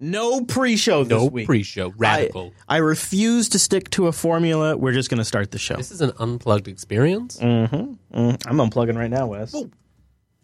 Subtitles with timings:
[0.00, 1.46] No pre-show this No week.
[1.46, 1.92] pre-show.
[1.96, 2.52] Radical.
[2.68, 4.76] I, I refuse to stick to a formula.
[4.76, 5.76] We're just going to start the show.
[5.76, 7.38] this is an unplugged experience.
[7.38, 9.54] Mm, I'm unplugging right now, Wes.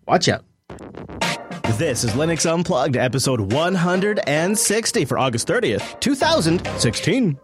[0.06, 0.44] Watch out.
[1.78, 7.38] This is Linux Unplugged, episode 160 for August 30th, 2016.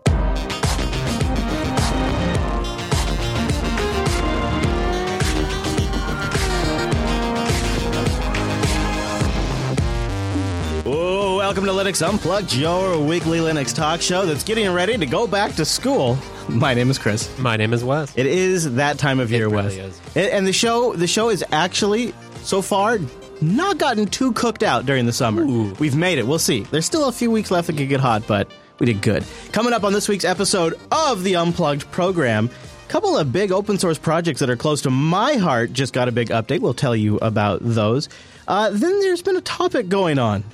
[11.56, 15.54] Welcome to Linux Unplugged, your weekly Linux talk show that's getting ready to go back
[15.54, 16.18] to school.
[16.50, 17.30] My name is Chris.
[17.38, 18.12] My name is Wes.
[18.14, 19.96] It is that time of year, really Wes.
[20.16, 20.32] is.
[20.34, 22.98] And- the show, the show is actually so far
[23.40, 25.46] not gotten too cooked out during the summer.
[25.46, 26.26] We've made it.
[26.26, 26.60] We'll see.
[26.60, 29.24] There's still a few weeks left that could get hot, but we did good.
[29.52, 32.50] Coming up on this week's episode of the Unplugged program,
[32.84, 36.06] a couple of big open source projects that are close to my heart just got
[36.06, 36.60] a big update.
[36.60, 38.10] We'll tell you about those.
[38.46, 40.44] Uh, then there's been a topic going on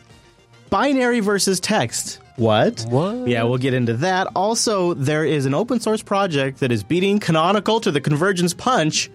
[0.73, 2.19] binary versus text.
[2.37, 2.87] What?
[2.89, 3.29] What?
[3.29, 4.27] Yeah, we'll get into that.
[4.35, 9.11] Also, there is an open source project that is beating Canonical to the Convergence Punch.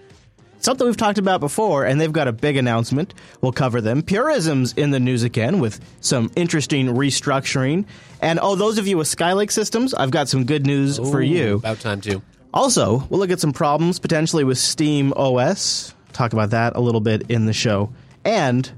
[0.60, 3.12] Something we've talked about before, and they've got a big announcement.
[3.40, 4.02] We'll cover them.
[4.02, 7.86] Purism's in the news again with some interesting restructuring.
[8.22, 11.56] And oh, those of you with Skylake systems, I've got some good news for you.
[11.56, 12.22] About time too.
[12.54, 15.92] Also, we'll look at some problems potentially with Steam OS.
[16.12, 17.92] Talk about that a little bit in the show.
[18.24, 18.70] And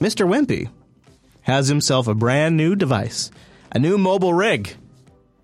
[0.00, 0.28] Mr.
[0.28, 0.68] Wimpy
[1.48, 3.30] has himself a brand new device,
[3.72, 4.76] a new mobile rig.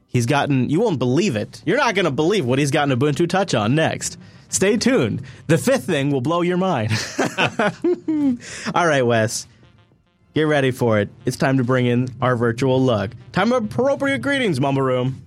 [0.06, 1.62] He's gotten, you won't believe it.
[1.64, 4.18] You're not going to believe what he's gotten Ubuntu Touch on next.
[4.50, 5.22] Stay tuned.
[5.46, 6.92] The fifth thing will blow your mind.
[8.74, 9.48] All right, Wes.
[10.34, 11.08] Get ready for it.
[11.24, 13.14] It's time to bring in our virtual lug.
[13.32, 15.23] Time of appropriate greetings, Mumble Room.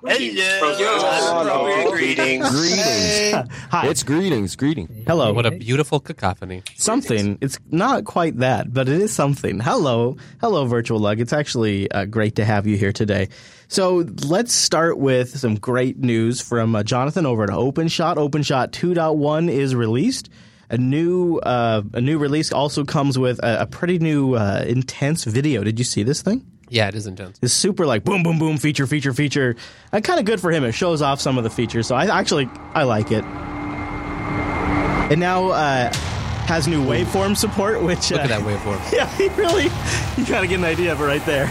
[0.00, 1.90] Hello.
[1.90, 2.48] Greetings.
[2.50, 3.48] Greetings.
[3.70, 3.88] Hi.
[3.88, 4.90] It's greetings, greetings.
[5.08, 5.32] Hello.
[5.32, 6.62] What a beautiful cacophony.
[6.76, 7.36] something.
[7.40, 9.58] It's not quite that, but it is something.
[9.58, 11.20] Hello, hello, Virtual Lug.
[11.20, 13.28] It's actually uh, great to have you here today.
[13.66, 18.14] So let's start with some great news from uh, Jonathan over at OpenShot.
[18.16, 20.30] OpenShot 2.1 is released.
[20.70, 25.24] A new uh, a new release also comes with a, a pretty new uh, intense
[25.24, 25.64] video.
[25.64, 26.46] Did you see this thing?
[26.70, 27.38] Yeah, it is intense.
[27.42, 29.56] It's super like boom, boom, boom, feature, feature, feature.
[29.92, 30.64] And kind of good for him.
[30.64, 31.86] It shows off some of the features.
[31.86, 33.24] So I actually I like it.
[35.10, 35.92] It now uh,
[36.46, 38.92] has new waveform support, which Look uh, at that waveform.
[38.92, 39.64] yeah, he really,
[40.16, 41.50] you gotta get an idea of it right there.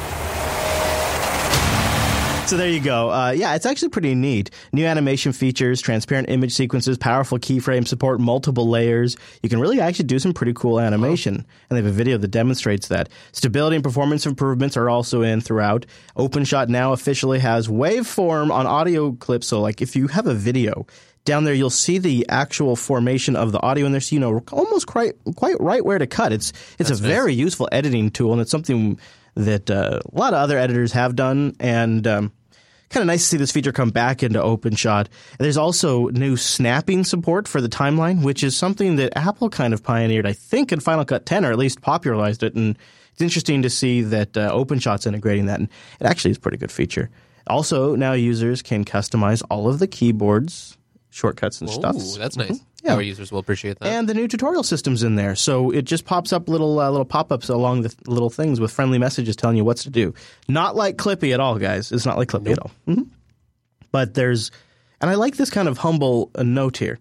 [2.47, 3.11] So there you go.
[3.11, 4.51] Uh, yeah, it's actually pretty neat.
[4.71, 9.17] New animation features, transparent image sequences, powerful keyframe support, multiple layers.
[9.43, 11.35] You can really actually do some pretty cool animation.
[11.35, 13.09] And they have a video that demonstrates that.
[13.33, 15.85] Stability and performance improvements are also in throughout.
[16.15, 19.47] OpenShot now officially has waveform on audio clips.
[19.47, 20.87] So like if you have a video,
[21.25, 24.41] down there you'll see the actual formation of the audio in there so you know
[24.53, 28.41] almost quite quite right where to cut it's it's a very useful editing tool and
[28.41, 28.97] it's something
[29.35, 32.31] that uh, a lot of other editors have done and um,
[32.89, 35.07] kind of nice to see this feature come back into OpenShot.
[35.39, 39.83] There's also new snapping support for the timeline, which is something that Apple kind of
[39.83, 42.55] pioneered, I think, in Final Cut 10, or at least popularized it.
[42.55, 42.77] And
[43.11, 46.57] it's interesting to see that uh, OpenShot's integrating that, and it actually is a pretty
[46.57, 47.09] good feature.
[47.47, 50.77] Also, now users can customize all of the keyboards,
[51.09, 51.95] shortcuts, and stuff.
[51.95, 52.59] Ooh, that's nice.
[52.87, 52.95] Yeah.
[52.95, 53.87] Our users will appreciate that.
[53.87, 57.05] And the new tutorial system's in there, so it just pops up little uh, little
[57.05, 60.13] pop ups along the th- little things with friendly messages telling you what to do.
[60.47, 61.91] Not like Clippy at all, guys.
[61.91, 62.71] It's not like Clippy at all.
[62.85, 63.03] hmm
[63.91, 64.51] But there's,
[65.01, 66.99] and I like this kind of humble uh, note here.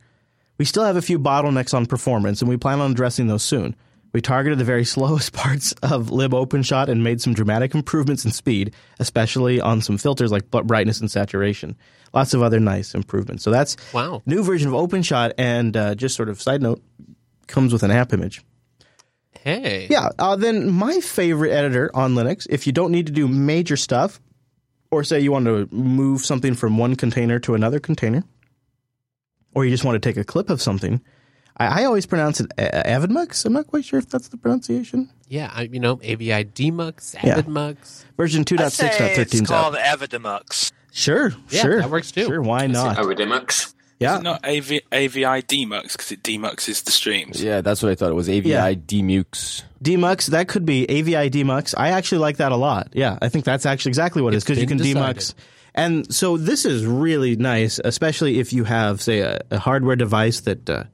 [0.58, 3.74] We still have a few bottlenecks on performance, and we plan on addressing those soon.
[4.12, 8.72] We targeted the very slowest parts of LibOpenShot and made some dramatic improvements in speed,
[8.98, 11.76] especially on some filters like brightness and saturation.
[12.16, 13.44] Lots of other nice improvements.
[13.44, 14.22] So that's Wow.
[14.26, 16.82] new version of OpenShot, and uh, just sort of side note,
[17.46, 18.42] comes with an app image.
[19.40, 19.86] hey.
[19.90, 20.08] Yeah.
[20.18, 24.20] Uh, then my favorite editor on Linux, if you don't need to do major stuff,
[24.90, 28.24] or say you want to move something from one container to another container,
[29.54, 31.00] or you just want to take a clip of something,
[31.58, 33.44] I, I always pronounce it Avidmux.
[33.44, 35.10] I'm not quite sure if that's the pronunciation.
[35.28, 37.40] Yeah, I, you know, AVI Demux, Yeah.
[37.40, 38.04] AvidMux.
[38.16, 39.46] Version I'd say 2.6.13 it's 's out.
[39.48, 40.72] called Avidemux.
[40.96, 41.80] Sure, Yeah, sure.
[41.82, 42.24] that works too.
[42.24, 42.96] Sure, why not?
[42.96, 43.74] Aridimux.
[44.00, 44.18] Yeah.
[44.18, 47.42] Not AV, AVI demux because it demuxes the streams.
[47.42, 48.28] Yeah, that's what I thought it was.
[48.30, 48.72] AVI Yeah.
[48.72, 49.62] demux.
[49.82, 51.74] Demux, that could be AVI Demux.
[51.76, 52.88] I actually like that a lot.
[52.94, 55.34] Yeah, I think that's actually exactly what it is It's because you can been demux.
[55.74, 60.40] And so this is really nice, especially if you have, say, a, a hardware device
[60.40, 60.84] that uh,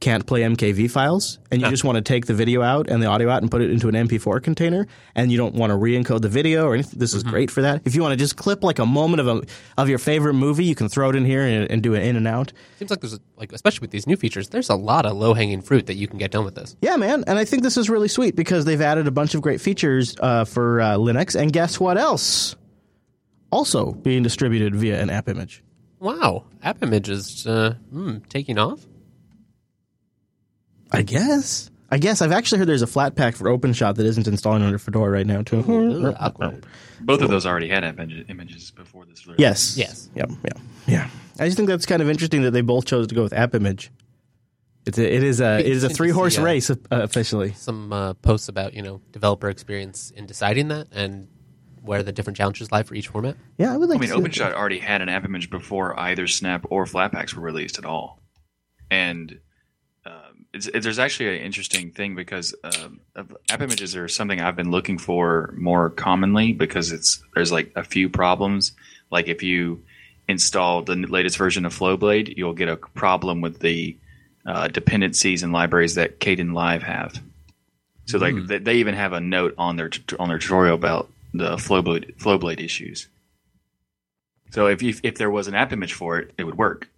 [0.00, 3.06] can't play MKV files, and you just want to take the video out and the
[3.06, 4.86] audio out and put it into an MP4 container,
[5.16, 7.82] and you don't want to re-encode the video or anything, this is great for that.
[7.84, 9.42] If you want to just clip like a moment of a
[9.76, 12.14] of your favorite movie, you can throw it in here and, and do it in
[12.14, 12.52] and out.
[12.78, 15.34] Seems like there's a, like especially with these new features, there's a lot of low
[15.34, 16.76] hanging fruit that you can get done with this.
[16.80, 19.42] Yeah, man, and I think this is really sweet because they've added a bunch of
[19.42, 22.54] great features uh, for uh, Linux, and guess what else?
[23.50, 25.64] Also being distributed via an app image.
[26.00, 28.86] Wow, App Image is uh, hmm, taking off.
[30.90, 31.70] I guess.
[31.90, 35.10] I guess I've actually heard there's a Flatpak for OpenShot that isn't installing under Fedora
[35.10, 35.60] right now too.
[35.60, 36.12] Ooh.
[37.00, 39.26] Both of those already had image, images before this.
[39.26, 39.38] release.
[39.40, 39.76] Yes.
[39.76, 40.10] Yes.
[40.14, 40.30] Yep.
[40.44, 40.62] Yeah.
[40.86, 41.10] Yeah.
[41.38, 43.54] I just think that's kind of interesting that they both chose to go with App
[43.54, 43.90] Image.
[44.84, 47.52] It's a, it is a it is a three horse uh, race uh, officially.
[47.52, 51.28] Some uh, posts about you know developer experience in deciding that and
[51.82, 53.36] where the different challenges lie for each format.
[53.58, 55.98] Yeah, I would like I mean, to see OpenShot already had an app image before
[55.98, 58.20] either Snap or Flatpaks were released at all,
[58.90, 59.40] and it's,
[60.52, 63.00] it, there's actually an interesting thing because um,
[63.50, 67.84] app images are something I've been looking for more commonly because it's there's like a
[67.84, 68.72] few problems.
[69.10, 69.82] Like if you
[70.26, 73.96] install the latest version of Flowblade, you'll get a problem with the
[74.46, 77.20] uh, dependencies and libraries that Kdenlive have.
[78.06, 81.56] So like they, they even have a note on their on their tutorial about the
[81.56, 83.08] Flowblade Flowblade issues.
[84.50, 86.88] So if you, if there was an app image for it, it would work.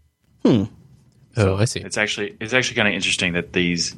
[1.37, 1.81] Oh, I see.
[1.81, 3.97] It's actually it's actually kind of interesting that these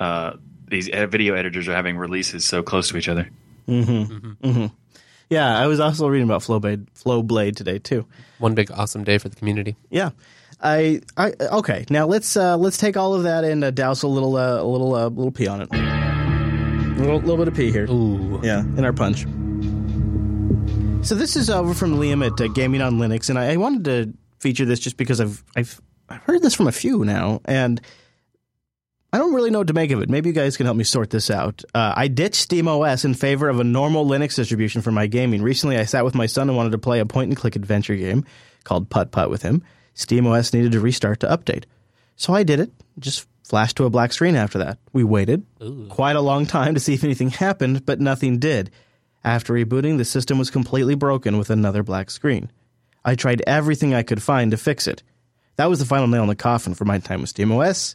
[0.00, 0.32] uh,
[0.68, 3.28] these video editors are having releases so close to each other.
[5.28, 8.06] Yeah, I was also reading about Flowblade Flowblade today too.
[8.38, 9.76] One big awesome day for the community.
[9.90, 10.10] Yeah.
[10.62, 11.84] I, I okay.
[11.90, 14.64] Now let's uh, let's take all of that and uh, douse a little uh, a
[14.64, 15.68] little uh, little pee on it.
[15.70, 17.84] A little, little bit of pee here.
[17.90, 18.40] Ooh.
[18.42, 19.26] Yeah, in our punch.
[21.06, 23.84] So this is over from Liam at uh, Gaming on Linux, and I, I wanted
[23.84, 27.80] to feature this just because I've I've I've heard this from a few now, and
[29.12, 30.10] I don't really know what to make of it.
[30.10, 31.64] Maybe you guys can help me sort this out.
[31.74, 35.42] Uh, I ditched SteamOS in favor of a normal Linux distribution for my gaming.
[35.42, 37.96] Recently, I sat with my son and wanted to play a point and click adventure
[37.96, 38.24] game
[38.64, 39.62] called Putt Putt with him.
[39.94, 41.64] SteamOS needed to restart to update,
[42.16, 42.70] so I did it.
[42.98, 44.78] Just flashed to a black screen after that.
[44.92, 45.46] We waited
[45.88, 48.70] quite a long time to see if anything happened, but nothing did.
[49.24, 52.50] After rebooting, the system was completely broken with another black screen.
[53.04, 55.02] I tried everything I could find to fix it.
[55.56, 57.94] That was the final nail in the coffin for my time with SteamOS.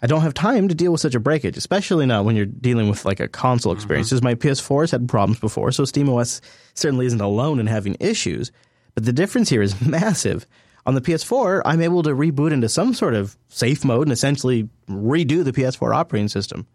[0.00, 2.88] I don't have time to deal with such a breakage, especially not when you're dealing
[2.88, 3.78] with like a console mm-hmm.
[3.78, 4.12] experience.
[4.12, 6.40] As my PS4 has had problems before, so SteamOS
[6.74, 8.52] certainly isn't alone in having issues.
[8.94, 10.46] But the difference here is massive.
[10.86, 14.68] On the PS4, I'm able to reboot into some sort of safe mode and essentially
[14.88, 16.66] redo the PS4 operating system.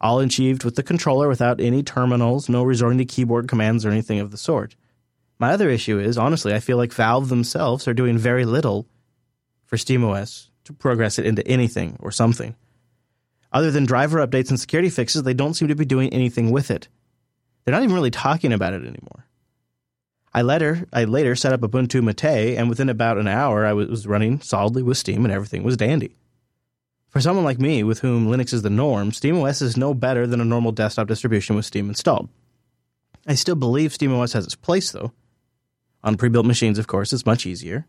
[0.00, 4.20] All achieved with the controller without any terminals, no resorting to keyboard commands or anything
[4.20, 4.76] of the sort.
[5.38, 8.86] My other issue is, honestly, I feel like Valve themselves are doing very little
[9.74, 12.54] for SteamOS to progress it into anything or something.
[13.52, 16.70] Other than driver updates and security fixes, they don't seem to be doing anything with
[16.70, 16.86] it.
[17.64, 19.26] They're not even really talking about it anymore.
[20.32, 24.06] I later, I later set up Ubuntu Mate, and within about an hour, I was
[24.06, 26.14] running solidly with Steam, and everything was dandy.
[27.08, 30.40] For someone like me, with whom Linux is the norm, SteamOS is no better than
[30.40, 32.28] a normal desktop distribution with Steam installed.
[33.26, 35.12] I still believe SteamOS has its place, though.
[36.04, 37.86] On pre built machines, of course, it's much easier.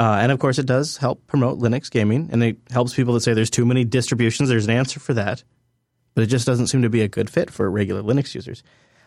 [0.00, 3.20] Uh, and of course, it does help promote Linux gaming, and it helps people that
[3.20, 4.48] say there's too many distributions.
[4.48, 5.44] There's an answer for that.
[6.14, 8.62] But it just doesn't seem to be a good fit for regular Linux users.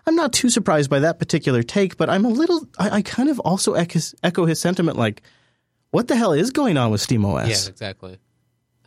[0.05, 2.67] I'm not too surprised by that particular take, but I'm a little.
[2.77, 5.23] I, I kind of also echo, his sentiment like,
[5.89, 7.47] what the hell is going on with SteamOS?
[7.47, 8.19] Yeah, exactly.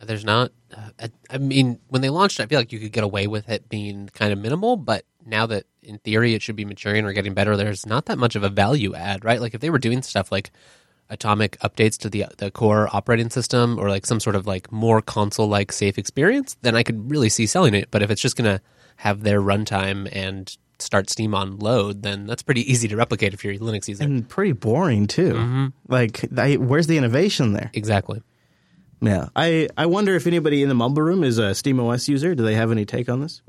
[0.01, 0.51] There's not.
[0.73, 3.67] Uh, I, mean, when they launched, I feel like you could get away with it
[3.67, 4.77] being kind of minimal.
[4.77, 8.17] But now that, in theory, it should be maturing or getting better, there's not that
[8.17, 9.41] much of a value add, right?
[9.41, 10.51] Like if they were doing stuff like
[11.09, 15.01] atomic updates to the the core operating system or like some sort of like more
[15.01, 17.89] console like safe experience, then I could really see selling it.
[17.91, 18.61] But if it's just gonna
[18.97, 23.43] have their runtime and start Steam on load, then that's pretty easy to replicate if
[23.43, 24.03] you're a Linux user.
[24.03, 25.33] And pretty boring, too.
[25.33, 25.67] Mm-hmm.
[25.87, 27.71] Like, I, where's the innovation there?
[27.73, 28.21] exactly.
[28.99, 29.29] Yeah.
[29.35, 32.33] I, I wonder if anybody in the Mumble Room is a SteamOS user.
[32.33, 33.43] Do they have any take on this?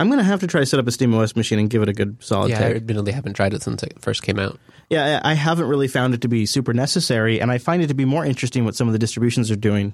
[0.00, 1.88] I'm going to have to try to set up a SteamOS machine and give it
[1.90, 4.58] a good solid Yeah, I admittedly haven't tried it since it first came out.
[4.88, 7.94] Yeah, I haven't really found it to be super necessary, and I find it to
[7.94, 9.92] be more interesting what some of the distributions are doing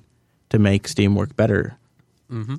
[0.51, 1.77] to make Steam work better.
[2.31, 2.55] Mm-hmm.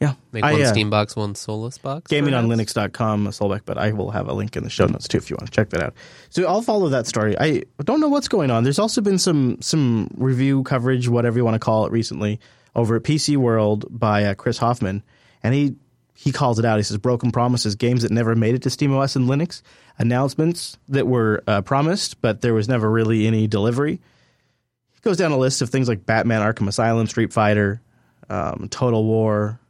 [0.00, 0.14] Yeah.
[0.32, 2.10] Make I, one uh, Steam box, one Solus box.
[2.10, 5.36] gamingonlinux.com, Solbeck, but I will have a link in the show notes too if you
[5.36, 5.94] want to check that out.
[6.30, 7.38] So I'll follow that story.
[7.38, 8.64] I don't know what's going on.
[8.64, 12.40] There's also been some some review coverage, whatever you want to call it, recently
[12.74, 15.04] over at PC World by uh, Chris Hoffman,
[15.44, 15.76] and he
[16.16, 16.78] he calls it out.
[16.78, 19.62] He says broken promises, games that never made it to SteamOS and Linux,
[19.98, 24.00] announcements that were uh, promised but there was never really any delivery.
[24.92, 27.80] He goes down a list of things like Batman Arkham Asylum, Street Fighter,
[28.28, 29.60] um, Total War,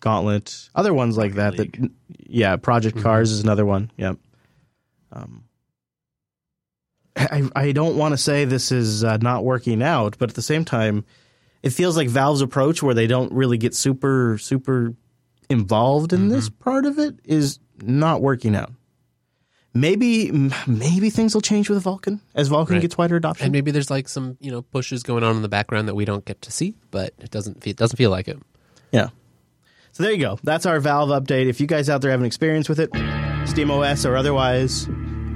[0.00, 1.56] Gauntlet, other ones like that.
[1.56, 3.90] That yeah, Project Cars is another one.
[3.96, 4.18] Yep.
[5.12, 5.44] Um,
[7.16, 10.42] I I don't want to say this is uh, not working out, but at the
[10.42, 11.04] same time,
[11.62, 14.94] it feels like Valve's approach, where they don't really get super super
[15.48, 16.62] involved in this mm-hmm.
[16.64, 18.72] part of it, is not working out.
[19.74, 20.30] Maybe
[20.66, 22.80] maybe things will change with Vulkan as Vulkan Right.
[22.80, 23.44] gets wider adoption.
[23.44, 26.06] And maybe there's like some you know pushes going on in the background that we
[26.06, 28.38] don't get to see, but it doesn't it doesn't feel like it.
[28.90, 29.08] Yeah.
[29.92, 30.38] So there you go.
[30.42, 31.46] That's our Valve update.
[31.46, 34.88] If you guys out there have an experience with it, SteamOS or otherwise,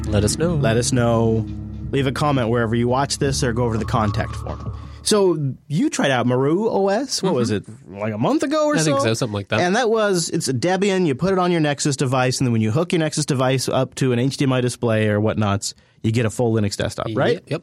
[0.06, 0.54] Let us know.
[0.54, 1.46] let us know.
[1.90, 4.74] Leave a comment wherever you watch this or go over to the contact form.
[5.10, 7.20] So you tried out Maru OS.
[7.20, 7.94] What was mm-hmm.
[7.94, 8.00] it?
[8.00, 8.84] Like a month ago or I so?
[8.84, 9.58] think so, something like that.
[9.58, 11.04] And that was it's a Debian.
[11.04, 13.68] You put it on your Nexus device, and then when you hook your Nexus device
[13.68, 15.74] up to an HDMI display or whatnots,
[16.04, 17.34] you get a full Linux desktop, right?
[17.34, 17.42] Yep.
[17.48, 17.62] yep.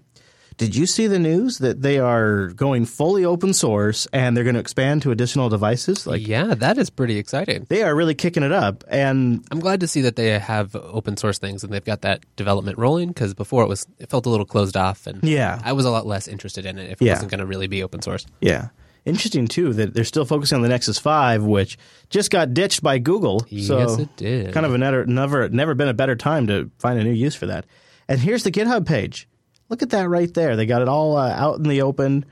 [0.58, 4.56] Did you see the news that they are going fully open source and they're going
[4.56, 6.08] to expand to additional devices?
[6.08, 7.68] Like yeah, that is pretty exciting.
[7.70, 8.84] they are really kicking it up.
[8.88, 12.26] And I'm glad to see that they have open source things and they've got that
[12.36, 15.62] development rolling because before it was it felt a little closed off and Yeah.
[15.64, 17.14] I was a lot less interested in it if it Yeah.
[17.14, 18.26] wasn't going to really be open source.
[18.42, 18.70] yeah,
[19.06, 21.78] interesting too that they're still focusing on the Nexus 5, which
[22.10, 23.42] just got ditched by Google.
[23.42, 23.46] so
[23.78, 24.54] Yes, it did.
[24.54, 27.36] Kind of a never, never, never been a better time to find a new use
[27.36, 27.66] for that.
[28.08, 29.28] And here's the GitHub page.
[29.70, 30.56] Look at that right there.
[30.56, 32.26] They got it all uh, out in the open.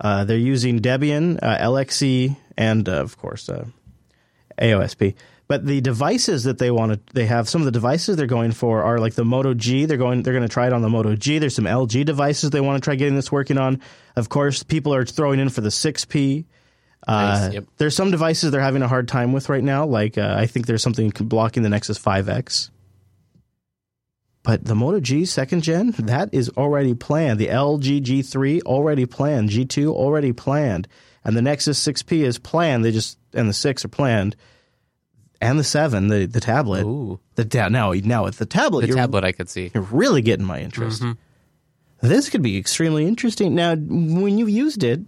[0.00, 3.64] Uh, they're using Debian, uh, LXC, and uh, of course uh,
[4.58, 5.14] AOSP.
[5.46, 8.52] But the devices that they want to, they have some of the devices they're going
[8.52, 9.84] for are like the Moto G.
[9.84, 11.38] They're going, they're going to try it on the Moto G.
[11.38, 13.80] There's some LG devices they want to try getting this working on.
[14.16, 16.46] Of course, people are throwing in for the 6P.
[17.06, 17.64] Uh, Nice, yep.
[17.76, 19.84] There's some devices they're having a hard time with right now.
[19.84, 22.70] Like uh, I think there's something blocking the Nexus 5X.
[24.44, 27.40] But the Moto G second gen, that is already planned.
[27.40, 29.48] The LG G3 already planned.
[29.50, 30.86] G2 already planned.
[31.24, 32.84] And the Nexus 6P is planned.
[32.84, 34.36] They just and the 6 are planned.
[35.40, 36.84] And the 7, the, the tablet.
[36.84, 39.70] Ooh, The ta- now now with the tablet, the tablet I could see.
[39.74, 41.02] you're really getting my interest.
[41.02, 42.06] Mm-hmm.
[42.06, 43.54] This could be extremely interesting.
[43.54, 45.00] Now, when you used it,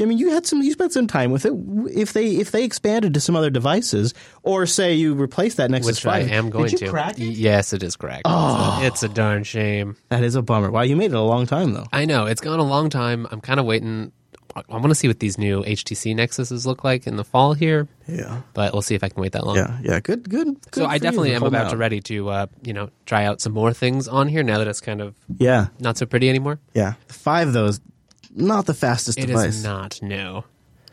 [0.00, 1.52] I mean, you had some, you spent some time with it.
[1.92, 5.96] If they if they expanded to some other devices, or say you replaced that Nexus
[6.04, 6.90] Which I 5, am going did you to.
[6.92, 7.24] crack it?
[7.24, 8.22] Yes, it is cracked.
[8.24, 8.80] Oh.
[8.82, 9.96] It's a darn shame.
[10.08, 10.70] That is a bummer.
[10.70, 11.86] Wow, you made it a long time though.
[11.92, 13.26] I know it's gone a long time.
[13.30, 14.12] I'm kind of waiting.
[14.56, 17.86] I want to see what these new HTC Nexuses look like in the fall here,
[18.08, 19.54] Yeah, but we'll see if I can wait that long.
[19.56, 20.00] yeah, yeah.
[20.00, 20.46] Good, good.
[20.62, 21.70] good So I definitely am about out.
[21.70, 24.66] to ready to uh, you know try out some more things on here now that
[24.66, 26.58] it's kind of Yeah, not so pretty anymore.
[26.74, 26.94] yeah.
[27.08, 27.80] Five though is
[28.34, 29.62] not the fastest It is device.
[29.62, 30.00] not.
[30.02, 30.44] No.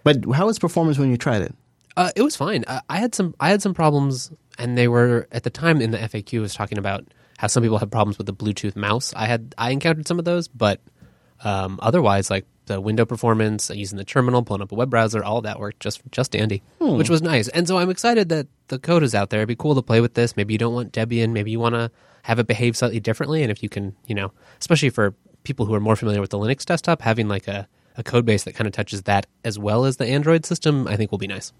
[0.03, 1.55] But how was performance when you tried it?
[1.97, 2.63] Uh, it was fine.
[2.67, 5.91] Uh, I had some I had some problems, and they were at the time in
[5.91, 7.05] the FAQ was talking about
[7.37, 9.13] how some people have problems with the Bluetooth mouse.
[9.15, 10.81] I had I encountered some of those, but
[11.43, 15.23] um, otherwise, like the window performance, uh, using the terminal, pulling up a web browser,
[15.23, 17.47] all that worked just just dandy, which was nice.
[17.49, 19.39] And so I'm excited that the code is out there.
[19.39, 20.35] It'd be cool to play with this.
[20.35, 21.31] Maybe you don't want Debian.
[21.31, 21.91] Maybe you want to
[22.23, 23.43] have it behave slightly differently.
[23.43, 25.13] And if you can, you know, especially for
[25.45, 28.43] people who are more familiar with the Linux desktop, having like a a code base
[28.43, 31.27] that kind of touches that as well as the Android system, I think will be
[31.27, 31.53] nice.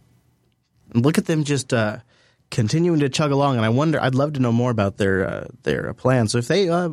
[0.93, 1.99] look at them just uh,
[2.51, 3.55] continuing to chug along.
[3.55, 6.31] And I wonder, I'd love to know more about their uh, their plans.
[6.31, 6.89] So if they uh,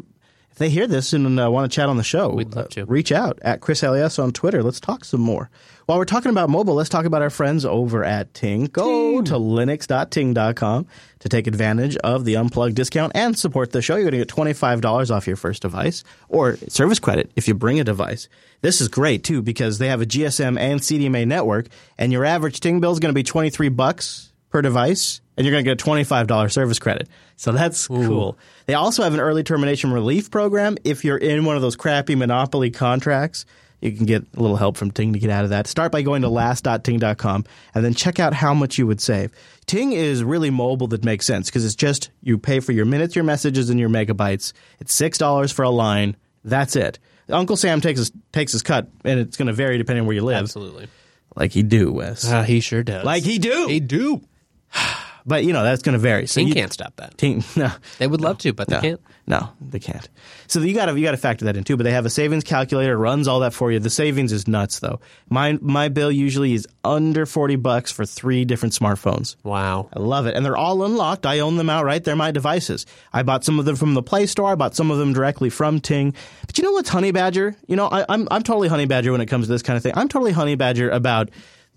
[0.52, 2.68] if they hear this and uh, want to chat on the show, We'd love uh,
[2.68, 2.84] to.
[2.84, 4.62] reach out at ChrisLAS on Twitter.
[4.62, 5.50] Let's talk some more.
[5.86, 8.66] While we're talking about mobile, let's talk about our friends over at Ting.
[8.66, 10.86] Go to linux.ting.com
[11.20, 13.96] to take advantage of the unplugged discount and support the show.
[13.96, 17.80] You're going to get $25 off your first device or service credit if you bring
[17.80, 18.28] a device.
[18.60, 22.60] This is great too because they have a GSM and CDMA network and your average
[22.60, 25.80] Ting bill is going to be 23 bucks per device and you're going to get
[25.80, 27.08] a $25 service credit.
[27.36, 28.38] So that's cool.
[28.66, 32.14] They also have an early termination relief program if you're in one of those crappy
[32.14, 33.46] monopoly contracts.
[33.80, 35.66] You can get a little help from Ting to get out of that.
[35.66, 39.32] Start by going to last.ting.com and then check out how much you would save.
[39.66, 43.16] Ting is really mobile that makes sense because it's just you pay for your minutes,
[43.16, 44.52] your messages, and your megabytes.
[44.78, 46.16] It's $6 for a line.
[46.44, 47.00] That's it.
[47.28, 50.14] Uncle Sam takes his, takes his cut, and it's going to vary depending on where
[50.14, 50.42] you live.
[50.42, 50.86] Absolutely.
[51.34, 52.30] Like he do, Wes.
[52.30, 53.04] Uh, he sure does.
[53.04, 53.66] like he do.
[53.66, 54.20] He do.
[55.26, 56.26] but, you know, that's going to vary.
[56.26, 57.16] So Ting you, can't stop that.
[57.18, 57.70] Ting, no.
[57.98, 59.00] They would love to, but they No, can't.
[59.26, 60.08] no, they can't.
[60.48, 61.76] So you got to you got to factor that in too.
[61.76, 63.78] But they have a savings calculator, runs all that for you.
[63.78, 65.00] The savings is nuts though.
[65.30, 69.36] My my bill usually is under forty bucks for three different smartphones.
[69.44, 69.88] Wow.
[69.94, 71.24] I love it, and they're all unlocked.
[71.24, 72.04] I own them outright.
[72.04, 72.84] They're my devices.
[73.12, 74.52] I bought some of them from the Play Store.
[74.52, 76.14] I bought some of them directly from Ting.
[76.46, 77.56] But you know what's Honey Badger?
[77.66, 79.82] You know, I, I'm I'm totally Honey Badger when it comes to this kind of
[79.82, 79.92] thing.
[79.96, 81.30] I'm totally Honey Badger about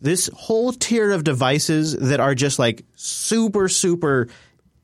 [0.06, 4.28] this whole tier of devices that are just like super super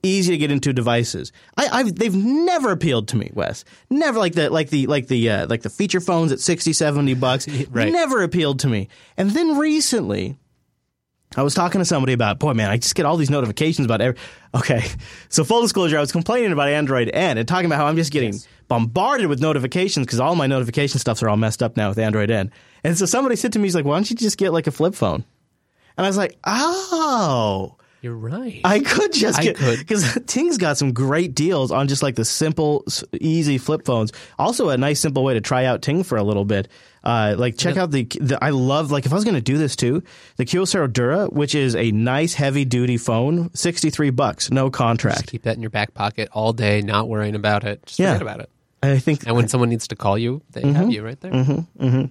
[0.04, 1.32] easy to get into devices.
[1.56, 3.64] I, I've they've never appealed to me, Wes.
[3.90, 7.14] Never like the like the like the uh, like the feature phones at 60, 70
[7.16, 7.48] bucks.
[7.72, 7.92] Right.
[7.92, 8.90] Never appealed to me.
[9.18, 10.36] And then recently,
[11.36, 14.02] I was talking to somebody about, boy, man, I just get all these notifications about
[14.02, 14.20] every.
[14.54, 14.84] Okay,
[15.30, 18.12] so full disclosure, I was complaining about Android N and talking about how I'm just
[18.12, 18.34] getting
[18.68, 22.32] bombarded with notifications because all my notification stuffs are all messed up now with Android
[22.32, 22.52] N.
[22.84, 24.72] And so somebody said to me, he's like, why don't you just get like a
[24.72, 25.24] flip phone?
[25.98, 27.78] And I was like, oh.
[28.02, 28.62] You're right.
[28.64, 32.26] I could just I get because Ting's got some great deals on just like the
[32.26, 34.12] simple, easy flip phones.
[34.40, 36.68] Also, a nice, simple way to try out Ting for a little bit.
[37.04, 39.58] Uh, like check out the, the I love like if I was going to do
[39.60, 40.02] this too,
[40.38, 44.74] the Kyocera Dura, which is a nice heavy duty phone, sixty three bucks, no Just
[44.74, 45.28] contract.
[45.28, 47.86] keep that in your back pocket all day, not worrying about it.
[47.86, 48.14] Just Yeah.
[48.14, 48.50] forget about it.
[48.84, 50.74] I think And when someone needs to call you, they Mm-hmm.
[50.74, 51.32] have you right there.
[51.32, 52.06] Mm-hmm, mm-hmm.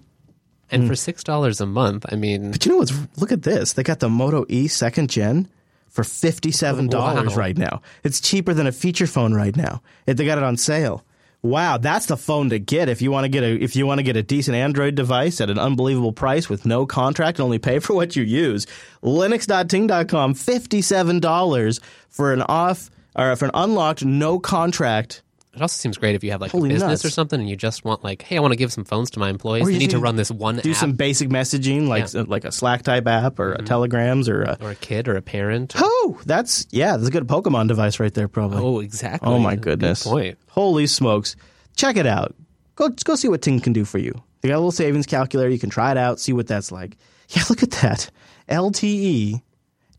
[0.72, 2.92] And for six dollars a month, I mean, But you know what's?
[3.16, 3.72] Look at this.
[3.72, 5.48] They got the Moto E second gen
[5.90, 7.36] for fifty seven dollars Wow.
[7.36, 7.82] right now.
[8.04, 9.82] It's cheaper than a feature phone right now.
[10.06, 11.04] It- They got it on sale.
[11.42, 13.98] Wow, that's the phone to get if you want to get a if you want
[13.98, 17.58] to get a decent Android device at an unbelievable price with no contract and only
[17.58, 18.66] pay for what you use.
[19.02, 25.22] Linux.ting.com, fifty seven dollars for an off or for an unlocked no contract.
[25.60, 27.04] It also seems great if you have like Holy a business nuts.
[27.04, 29.20] or something, and you just want like, hey, I want to give some phones to
[29.20, 29.68] my employees.
[29.68, 30.62] Or you need to run this one app.
[30.62, 33.66] Do app, some basic messaging like like a Slack type app or a mm-hmm.
[33.66, 35.74] Telegrams or a or a kid or a parent.
[35.76, 38.62] Oh, that's yeah, that's a good Pokemon device right there, probably.
[38.62, 39.28] Oh, exactly.
[39.28, 40.04] Oh my Good goodness!
[40.04, 40.38] point.
[40.48, 41.36] Holy smokes!
[41.76, 42.34] Check it out.
[42.76, 44.14] Go go see what Ting can do for you.
[44.40, 45.50] They got a little savings calculator.
[45.50, 46.96] You can try it out, see what that's like.
[47.28, 48.10] Yeah, look at that.
[48.48, 49.42] LTE,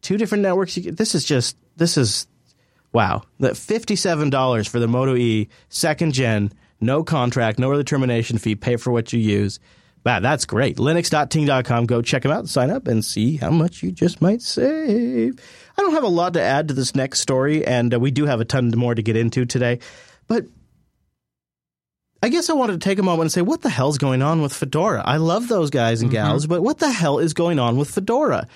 [0.02, 0.76] two different networks.
[0.76, 2.26] You get, this is just this is
[2.94, 3.24] wow.
[3.40, 8.38] The fifty seven dollars for the Moto E second gen, no contract, no early termination
[8.38, 8.56] fee.
[8.56, 9.60] Pay for what you use.
[10.04, 10.78] Wow, that's great.
[10.78, 11.86] Linux.ting.com.
[11.86, 15.40] Go check them out, sign up, and see how much you just might save.
[15.78, 18.26] I don't have a lot to add to this next story, and uh, we do
[18.26, 19.80] have a ton more to get into today.
[20.28, 20.46] But
[22.24, 24.42] I guess I wanted to take a moment and say, what the hell's going on
[24.42, 25.04] with Fedora?
[25.06, 28.48] I love those guys and gals, but what the hell is going on with Fedora?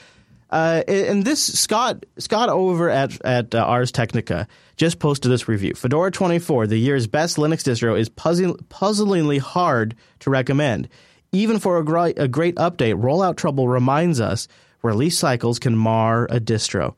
[0.56, 4.48] Uh, and this Scott Scott over at at uh, Ars Technica
[4.78, 5.74] just posted this review.
[5.74, 10.88] Fedora 24, the year's best Linux distro, is puzzling, puzzlingly hard to recommend.
[11.34, 14.48] Even for a, gri- a great update, rollout trouble reminds us
[14.82, 16.96] release cycles can mar a distro.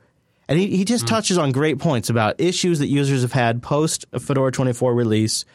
[0.47, 4.05] And he, he just touches on great points about issues that users have had post
[4.19, 5.45] Fedora 24 release,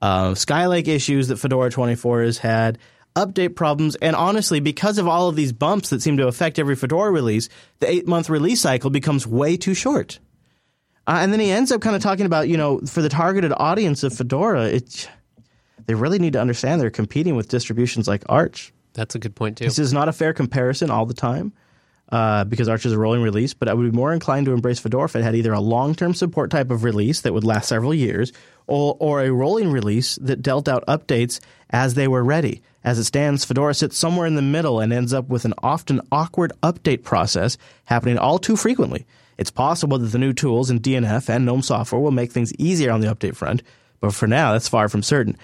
[0.00, 2.78] uh, Skylake issues that Fedora 24 has had,
[3.26, 6.76] update problems, and honestly, because of all of these bumps that seem to affect every
[6.76, 7.48] Fedora release,
[7.80, 10.18] the eight month release cycle becomes way too short.
[11.06, 13.52] Uh, and then he ends up kind of talking about, you know, for the targeted
[13.56, 15.08] audience of Fedora, it,
[15.86, 18.72] they really need to understand they're competing with distributions like Arch.
[18.92, 19.64] That's a good point too.
[19.64, 21.52] This is not a fair comparison all the time
[22.10, 24.80] uh, because Arch is a rolling release, but I would be more inclined to embrace
[24.80, 27.68] Fedora if it had either a long term support type of release that would last
[27.68, 28.32] several years
[28.66, 32.62] or, or a rolling release that dealt out updates as they were ready.
[32.88, 36.00] As it stands, Fedora sits somewhere in the middle and ends up with an often
[36.10, 39.04] awkward update process happening all too frequently.
[39.36, 42.90] It's possible that the new tools in DNF and GNOME software will make things easier
[42.90, 43.62] on the update front,
[44.00, 45.36] but for now, that's far from certain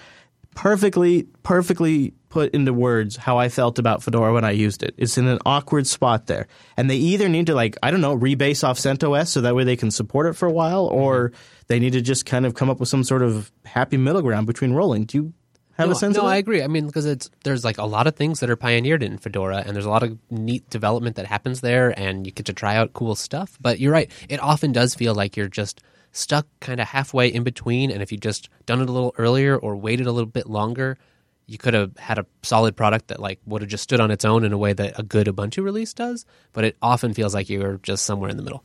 [0.55, 4.95] perfectly perfectly put into words how I felt about Fedora when I used it.
[4.97, 6.47] It's in an awkward spot there.
[6.75, 9.63] And they either need to like, I don't know, rebase off CentOS so that way
[9.63, 11.37] they can support it for a while or mm-hmm.
[11.67, 14.47] they need to just kind of come up with some sort of happy middle ground
[14.47, 15.05] between rolling.
[15.05, 15.33] Do you
[15.77, 16.25] have no, a sense no?
[16.25, 16.63] I agree.
[16.63, 19.63] I mean, because it's there's like a lot of things that are pioneered in Fedora,
[19.65, 22.75] and there's a lot of neat development that happens there, and you get to try
[22.75, 23.57] out cool stuff.
[23.59, 25.81] But you're right; it often does feel like you're just
[26.15, 27.91] stuck kind of halfway in between.
[27.91, 30.97] And if you just done it a little earlier or waited a little bit longer,
[31.45, 34.23] you could have had a solid product that like would have just stood on its
[34.23, 36.25] own in a way that a good Ubuntu release does.
[36.53, 38.63] But it often feels like you're just somewhere in the middle.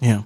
[0.00, 0.22] Yeah.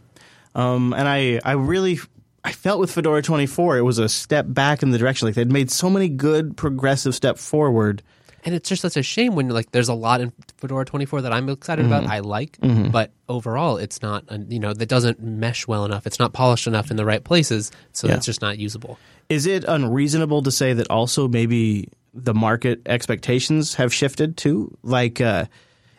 [0.55, 2.01] Um, and I, I really,
[2.45, 5.27] I felt with Fedora 24, it was a step back in the direction.
[5.29, 8.03] Like they'd made so many good progressive step forward.
[8.45, 11.33] and it's just such a shame when like there's a lot in Fedora 24 that
[11.33, 11.93] I'm excited Mm-hmm.
[11.93, 12.57] about, I like,
[12.93, 16.07] but overall it's not, you know, that doesn't mesh well enough.
[16.07, 18.15] It's not polished enough in the right places, so Yeah.
[18.15, 18.99] it's just not usable.
[19.29, 24.75] Is it unreasonable to say that also maybe the market expectations have shifted too?
[24.83, 25.45] Like, uh,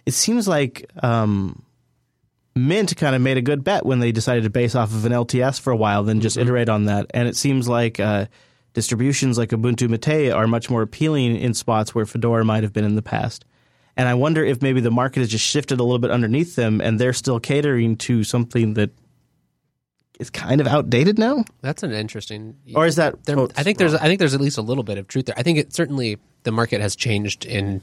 [0.05, 1.61] it seems like um,
[2.67, 5.11] Mint kind of made a good bet when they decided to base off of an
[5.11, 7.07] LTS for a while, then just iterate on that.
[7.13, 8.25] And it seems like uh,
[8.73, 12.85] distributions like Ubuntu Mate are much more appealing in spots where Fedora might have been
[12.85, 13.45] in the past.
[13.97, 16.79] And I wonder if maybe the market has just shifted a little bit underneath them,
[16.79, 18.91] and they're still catering to something that
[20.19, 21.43] is kind of outdated now.
[21.61, 22.55] That's an interesting.
[22.75, 24.97] Or is that there, I think there's I think there's at least a little bit
[24.97, 25.35] of truth there.
[25.37, 27.81] I think it certainly the market has changed in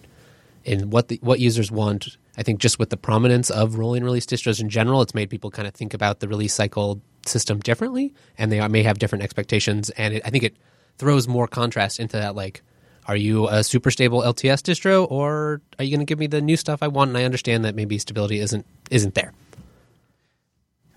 [0.67, 2.17] in what the what users want.
[2.37, 5.51] I think just with the prominence of rolling release distros in general, it's made people
[5.51, 9.91] kind of think about the release cycle system differently, and they may have different expectations.
[9.91, 10.57] And it, I think it
[10.99, 12.35] throws more contrast into that.
[12.35, 12.63] Like,
[13.07, 16.43] are you a super stable LTS distro, or are you going to give me the
[16.43, 17.09] new stuff I want?
[17.09, 19.33] And I understand that maybe stability isn't isn't there.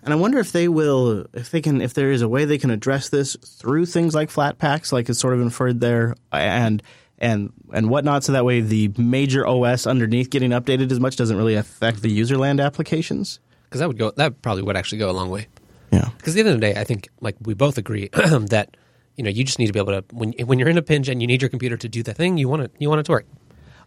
[0.02, 2.58] And I wonder if they will, if they can, if there is a way they
[2.58, 6.82] can address this through things like Flatpaks, like it's sort of inferred there, and
[7.20, 8.24] and and whatnot.
[8.24, 12.20] So that way, the major OS underneath getting updated as much doesn't really affect the
[12.20, 13.40] userland applications.
[13.66, 14.12] Because that would go.
[14.12, 15.48] That probably would actually go a long way.
[15.92, 16.10] Yeah.
[16.18, 18.76] Because at the end of the day, I think like we both agree that
[19.16, 21.08] you know you just need to be able to when when you're in a pinch
[21.08, 23.06] and you need your computer to do the thing you want it you want it
[23.06, 23.26] to work.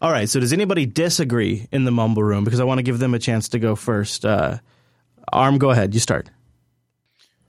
[0.01, 0.29] All right.
[0.29, 2.45] So does anybody disagree in the mumble room?
[2.45, 4.25] Because I want to give them a chance to go first.
[4.25, 4.59] Uh,
[5.33, 5.95] Arm, go ahead.
[5.95, 6.29] You start.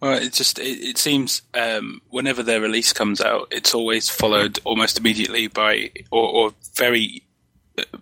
[0.03, 4.59] Well, it just it, it seems um, whenever their release comes out, it's always followed
[4.65, 7.23] almost immediately by or, or very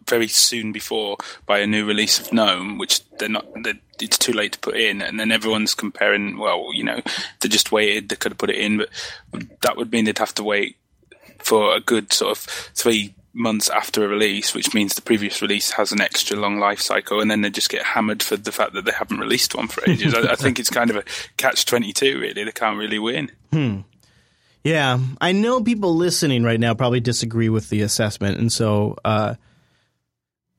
[0.08, 3.46] very soon before by a new release of GNOME, which they're not.
[3.62, 6.40] They're, it's too late to put in, and then everyone's comparing.
[6.40, 7.02] Well, you know,
[7.40, 8.10] they just waited.
[8.10, 8.90] They could have put it in, but
[9.62, 10.78] that would mean they'd have to wait
[11.38, 15.72] for a good sort of three months after a release, which means the previous release
[15.72, 18.74] has an extra long life cycle, and then they just get hammered for the fact
[18.74, 20.14] that they haven't released one for ages.
[20.14, 21.04] I, I think it's kind of a
[21.38, 22.20] catch twenty two.
[22.20, 23.32] Really, they can't really win.
[23.52, 23.80] Hmm.
[24.64, 29.36] Yeah, I know people listening right now probably disagree with the assessment, and so uh,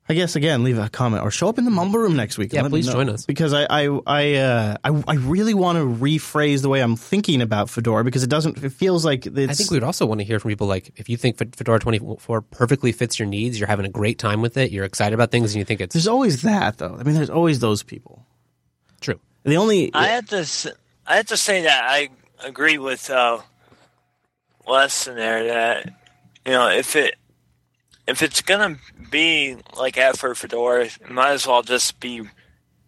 [0.09, 2.53] I guess again, leave a comment or show up in the mumble room next week.
[2.53, 3.25] Yeah, please join us.
[3.25, 7.41] because I I I, uh, I I really want to rephrase the way I'm thinking
[7.41, 8.63] about Fedora because it doesn't.
[8.65, 10.93] It feels like it's, I think we would also want to hear from people like
[10.97, 14.57] if you think Fedora 24 perfectly fits your needs, you're having a great time with
[14.57, 16.97] it, you're excited about things, and you think it's there's always that though.
[16.99, 18.27] I mean, there's always those people.
[19.01, 19.21] true.
[19.45, 20.67] The only I have to, s-
[21.07, 22.09] I have to say that I
[22.45, 23.39] agree with uh,
[24.67, 25.87] Weston there that
[26.45, 27.15] you know if it
[28.07, 28.79] if it's gonna
[29.11, 32.23] be like that for Fedora, it might as well just be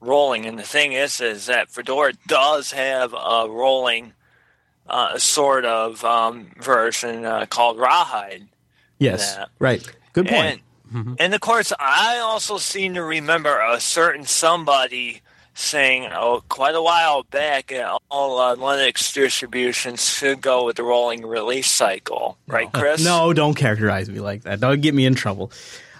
[0.00, 0.46] rolling.
[0.46, 4.12] And the thing is, is that Fedora does have a rolling
[4.86, 8.48] uh, sort of um, version uh, called Rawhide.
[8.98, 9.84] yes, right.
[10.12, 10.60] Good point.
[10.92, 15.22] And, and of course, I also seem to remember a certain somebody
[15.54, 20.82] saying, oh, quite a while back, uh, all uh, Linux distributions should go with the
[20.82, 22.36] rolling release cycle.
[22.46, 23.04] Right, Chris?
[23.04, 24.60] No, don't characterize me like that.
[24.60, 25.52] Don't get me in trouble.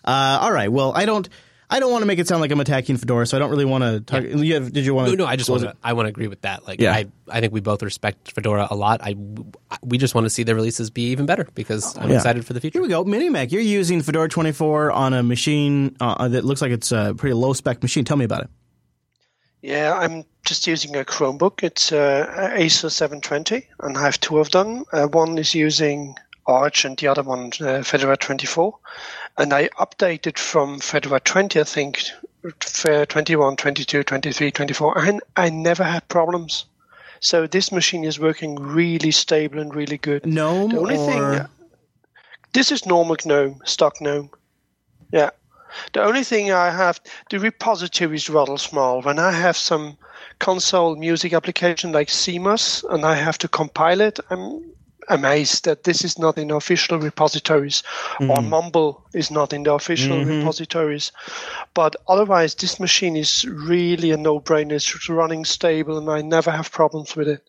[0.05, 0.71] Uh, all right.
[0.71, 1.29] Well, I don't.
[1.71, 3.65] I don't want to make it sound like I'm attacking Fedora, so I don't really
[3.65, 4.23] want to talk.
[4.23, 5.17] You have, did you want No, to?
[5.17, 5.75] no, I just want to.
[5.83, 6.67] I want to agree with that.
[6.67, 6.93] Like, Yeah.
[6.93, 9.01] I, I think we both respect Fedora a lot.
[9.03, 9.17] I,
[9.83, 12.17] we just want to see the releases be even better because I'm Yeah.
[12.17, 12.79] excited for the future.
[12.79, 13.03] Here we go.
[13.05, 17.35] Minimac, you're using Fedora 24 on a machine uh, that looks like it's a pretty
[17.35, 18.05] low spec machine.
[18.05, 18.51] Tell me about it.
[19.65, 21.63] Yeah, I'm just using a Chromebook.
[21.63, 24.85] It's uh, Acer 720, and I have two of them.
[24.93, 28.77] Uh, one is using Arch, and the other one uh, Fedora 24.
[29.39, 32.03] And I updated from Fedora 20, I think,
[32.61, 36.67] for 21, 22, 23, 24, and I never had problems.
[37.21, 40.27] So this machine is working really stable and really good.
[40.27, 41.49] Gnome The only or thing,
[42.53, 44.29] this is normal GNOME, stock GNOME.
[45.11, 45.31] Yeah.
[45.93, 49.03] The only thing I have, the repository is rather small.
[49.03, 49.97] When I have some
[50.39, 54.75] console music application like cmus and I have to compile it, I'm
[55.09, 57.83] amazed that this is not in official repositories
[58.21, 58.49] or hmm.
[58.49, 60.39] Mumble is not in the official mm-hmm.
[60.39, 61.13] repositories.
[61.75, 64.73] But otherwise, this machine is really a no-brainer.
[64.73, 67.49] It's running stable and I never have problems with it.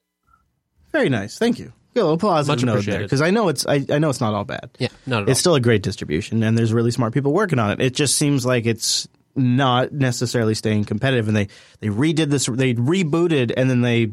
[0.91, 1.38] very nice.
[1.38, 1.73] Thank you.
[1.95, 3.03] A little positive Much note there appreciated.
[3.05, 4.69] because I know it's I, I know it's not all bad.
[4.79, 5.41] Yeah, not at It's all.
[5.41, 7.79] still a great distribution, and there's really smart people working on it.
[7.81, 11.47] It just seems like it's not necessarily staying competitive, and they
[11.79, 14.12] they redid this, they rebooted, and then they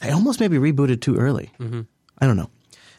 [0.00, 1.50] they almost maybe rebooted too early.
[1.58, 1.82] Mm-hmm.
[2.18, 2.50] I don't know.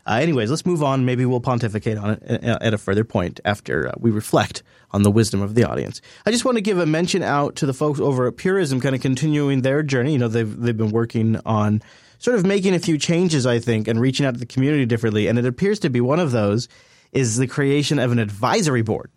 [0.07, 1.05] Uh, anyways, let's move on.
[1.05, 5.03] Maybe we'll pontificate on it at at a further point after uh, we reflect on
[5.03, 6.01] the wisdom of the audience.
[6.25, 8.95] I just want to give a mention out to the folks over at Purism, kind
[8.95, 10.13] of continuing their journey.
[10.13, 11.81] You know, they've they've been working on
[12.19, 15.27] sort of making a few changes, I think, and reaching out to the community differently.
[15.27, 16.67] And it appears to be one of those
[17.11, 19.09] is the creation of an advisory board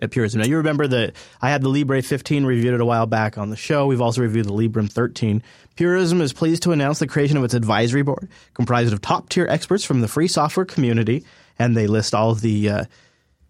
[0.00, 0.40] at Purism.
[0.40, 3.50] Now, you remember that I had the Librem 15 reviewed it a while back on
[3.50, 3.86] the show.
[3.86, 5.42] We've also reviewed the Librem 13.
[5.76, 9.46] Purism is pleased to announce the creation of its advisory board, comprised of top tier
[9.48, 11.24] experts from the free software community,
[11.58, 12.84] and they list all of the uh,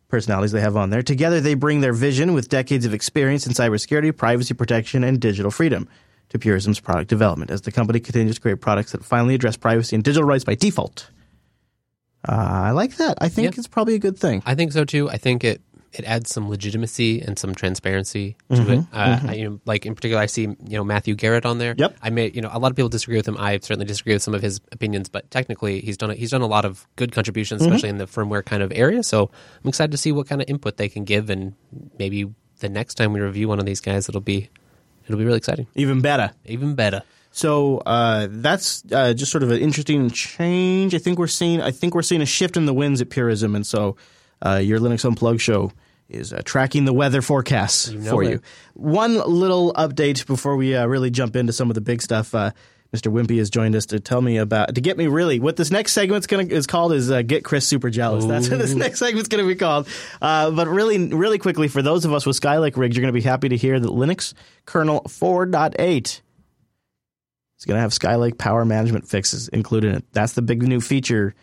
[0.09, 1.03] personalities they have on there.
[1.03, 5.51] Together, they bring their vision with decades of experience in cybersecurity, privacy protection, and digital
[5.51, 5.89] freedom
[6.31, 9.95] to Purism's product development as the company continues to create products that finally address privacy
[9.97, 11.11] and digital rights by default.
[12.29, 13.17] Uh, I like that.
[13.21, 13.59] I think Yeah.
[13.59, 14.43] it's probably a good thing.
[14.45, 15.09] I think so too.
[15.11, 15.61] I think it
[15.93, 18.85] it adds some legitimacy and some transparency to Mm-hmm, it.
[18.93, 21.75] Uh, I, you know, like in particular, I see you know Matthew Garrett on there.
[21.77, 21.97] Yep.
[22.03, 23.37] I may you know a lot of people disagree with him.
[23.39, 26.43] I certainly disagree with some of his opinions, but technically he's done a, he's done
[26.43, 27.73] a lot of good contributions, Mm-hmm.
[27.73, 29.03] especially in the firmware kind of area.
[29.03, 29.31] So
[29.65, 31.55] I'm excited to see what kind of input they can give, and
[31.99, 34.49] maybe the next time we review one of these guys, it'll be
[35.05, 36.33] it'll be really exciting, Even better.
[36.47, 37.03] even better.
[37.33, 40.95] So uh, that's uh, just sort of an interesting change.
[40.95, 41.63] I think we're seeing.
[41.63, 43.97] I think we're seeing a shift in the winds at Purism, and so
[44.45, 45.71] uh, your Linux Unplugged show
[46.09, 48.31] is uh, tracking the weather forecasts know for it.
[48.31, 48.41] you.
[48.75, 52.35] One little update before we uh, really jump into some of the big stuff.
[52.95, 53.13] Mr.
[53.13, 55.93] Wimpy has joined us to tell me about to get me really what this next
[55.93, 58.25] segment's gonna is called is uh, get Chris super jealous.
[58.25, 59.87] That's what this next segment's gonna be called.
[60.21, 63.21] Uh, but really, really quickly for those of us with Skylake rigs, you're gonna be
[63.21, 64.35] happy to hear that Linux
[64.67, 66.21] kernel 4.8
[67.59, 70.05] is gonna have Skylake power management fixes included in it.
[70.13, 71.35] That's the big new feature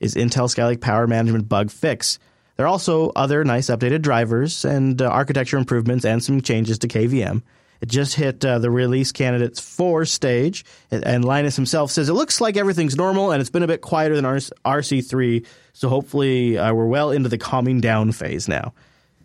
[0.00, 2.18] is Intel Skylake power management bug fix.
[2.56, 6.88] There are also other nice updated drivers and uh, architecture improvements and some changes to
[6.88, 7.42] KVM.
[7.84, 12.40] It just hit uh, the release candidates four stage, and, Linus himself says it looks
[12.40, 15.44] like everything's normal and it's been a bit quieter than RC- RC3.
[15.74, 18.72] So hopefully uh, we're well into the calming down phase now.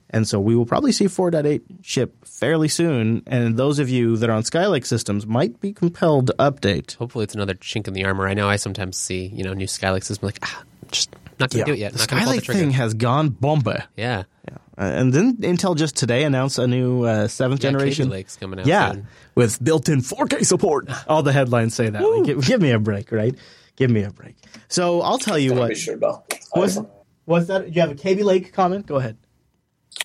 [0.10, 3.24] And so we will probably see 4.8 ship fairly soon.
[3.28, 6.98] And those of you that are on Skylake systems might be compelled to update.
[6.98, 8.28] Hopefully, it's another chink in the armor.
[8.28, 11.66] I know I sometimes see you know new Skylake system like ah, just not gonna
[11.66, 11.94] do it yet.
[11.94, 13.88] The Not gonna pull the Skylake thing has gone bomba.
[13.96, 18.06] Yeah, Uh, and then Intel just today announced a new uh, seventh yeah generation.
[18.06, 18.66] Kaby Lake's coming out.
[18.66, 19.08] Yeah, soon.
[19.36, 20.90] with built-in 4K support.
[21.08, 22.02] All the headlines say that.
[22.02, 23.36] Like, give, give me a break, right?
[23.76, 24.36] Give me a break.
[24.68, 25.70] So I'll tell you Gonna what.
[25.70, 26.90] be sure about What's, iPhone.
[27.26, 27.66] what's that?
[27.66, 28.86] Do you have a Kaby Lake comment?
[28.88, 29.18] Go ahead.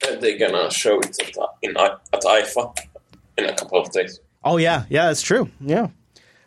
[0.07, 2.77] Uh, They're gonna show it at, in, at IFA
[3.39, 4.21] in a couple of days.
[4.43, 5.51] Oh yeah, yeah, that's true.
[5.61, 5.89] Yeah.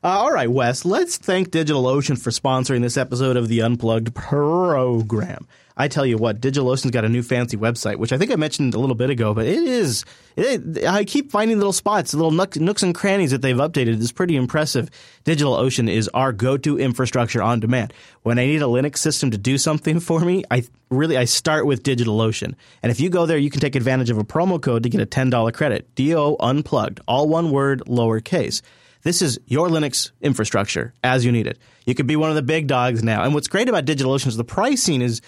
[0.08, 0.86] Uh, all right, Wes.
[0.86, 5.46] Let's thank DigitalOcean for sponsoring this episode of the Unplugged program.
[5.76, 8.74] I tell you what, DigitalOcean's got a new fancy website, which I think I mentioned
[8.74, 10.06] a little bit ago, but it is.
[10.38, 14.00] It, I keep finding little spots, little nooks, and crannies that they've updated.
[14.02, 14.90] It's pretty impressive.
[15.26, 17.92] DigitalOcean is our go-to infrastructure on demand.
[18.24, 21.66] When I need a Linux system to do something for me, I really I start
[21.66, 22.54] with DigitalOcean.
[22.82, 25.02] And if you go there, you can take advantage of a promo code to get
[25.02, 25.94] a ten dollar credit.
[25.96, 28.62] Do unplugged, all one word, lowercase.
[29.04, 31.58] This is your Linux infrastructure as you need it.
[31.86, 33.24] You could be one of the big dogs now.
[33.24, 35.22] And what's great about DigitalOcean is the pricing is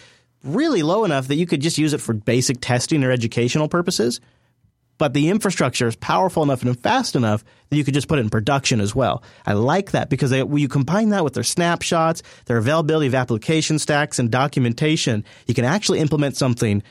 [0.44, 4.20] really low enough that you could just use it for basic testing or educational purposes.
[4.98, 8.22] But the infrastructure is powerful enough and fast enough that you could just put it
[8.22, 9.24] in production as well.
[9.46, 13.16] I like that because they, when you combine that with their snapshots, their availability of
[13.16, 16.84] application stacks and documentation, you can actually implement something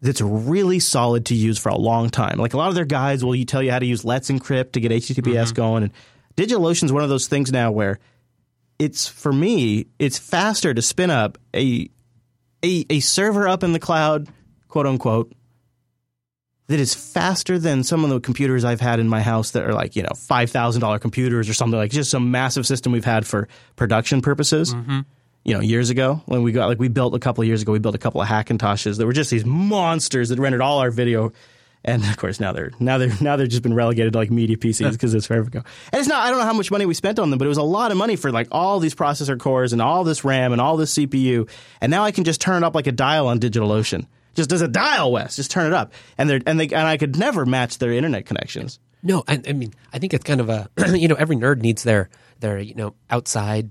[0.00, 2.38] that's really solid to use for a long time.
[2.38, 4.72] Like a lot of their guides will you tell you how to use Let's Encrypt
[4.72, 5.54] to get HTTPS mm-hmm.
[5.54, 5.82] going.
[5.84, 5.92] And
[6.36, 7.98] DigitalOcean is one of those things now where
[8.78, 11.88] it's for me, it's faster to spin up a
[12.64, 14.28] a, a server up in the cloud,
[14.68, 15.32] quote unquote,
[16.68, 19.72] that is faster than some of the computers I've had in my house that are
[19.72, 23.46] like, you know, $5,000 computers or something like just some massive system we've had for
[23.76, 24.74] production purposes.
[24.74, 25.00] Mm-hmm.
[25.46, 27.70] You know, years ago when we got like we built a couple of years ago,
[27.70, 30.90] we built a couple of Hackintoshes that were just these monsters that rendered all our
[30.90, 31.32] video.
[31.84, 34.56] And of course, now they're now they're now they're just been relegated to like media
[34.56, 35.62] PCs because it's forever ago.
[35.92, 37.48] And it's not I don't know how much money we spent on them, but it
[37.48, 40.50] was a lot of money for like all these processor cores and all this RAM
[40.50, 41.48] and all this CPU.
[41.80, 44.08] And now I can just turn it up like a dial on DigitalOcean.
[44.34, 46.96] Just as a dial, Wes, just turn it up, and they and they and I
[46.96, 48.80] could never match their internet connections.
[49.00, 51.84] No, I, I mean, I think it's kind of a you know every nerd needs
[51.84, 53.70] their their you know outside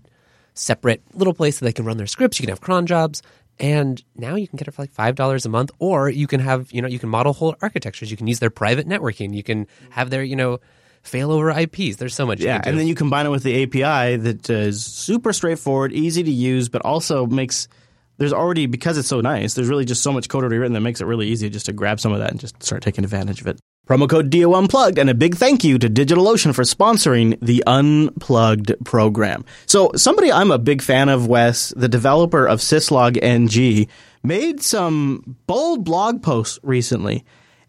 [0.56, 2.39] separate little place that they can run their scripts.
[2.39, 3.22] You can have cron jobs,
[3.60, 6.39] and now you can get it for like five dollars a month, or you can
[6.39, 8.10] have you know you can model whole architectures.
[8.10, 9.36] You can use their private networking.
[9.36, 10.60] You can have their you know
[11.04, 11.98] failover IPs.
[11.98, 12.39] There's so much.
[12.39, 16.32] Yeah, and then you combine it with the API that uh, super straightforward, easy to
[16.32, 17.68] use, but also makes
[18.17, 19.54] there's already because it's so nice.
[19.54, 21.73] There's really just so much code already written that makes it really easy just to
[21.73, 23.60] grab some of that and just start taking advantage of it.
[23.88, 28.73] Promo code DO Unplugged, and a big thank you to DigitalOcean for sponsoring the Unplugged
[28.84, 29.45] program.
[29.67, 33.88] So, somebody I'm a big fan of, Wes, the developer of Syslog NG,
[34.23, 37.23] made some bold blog posts recently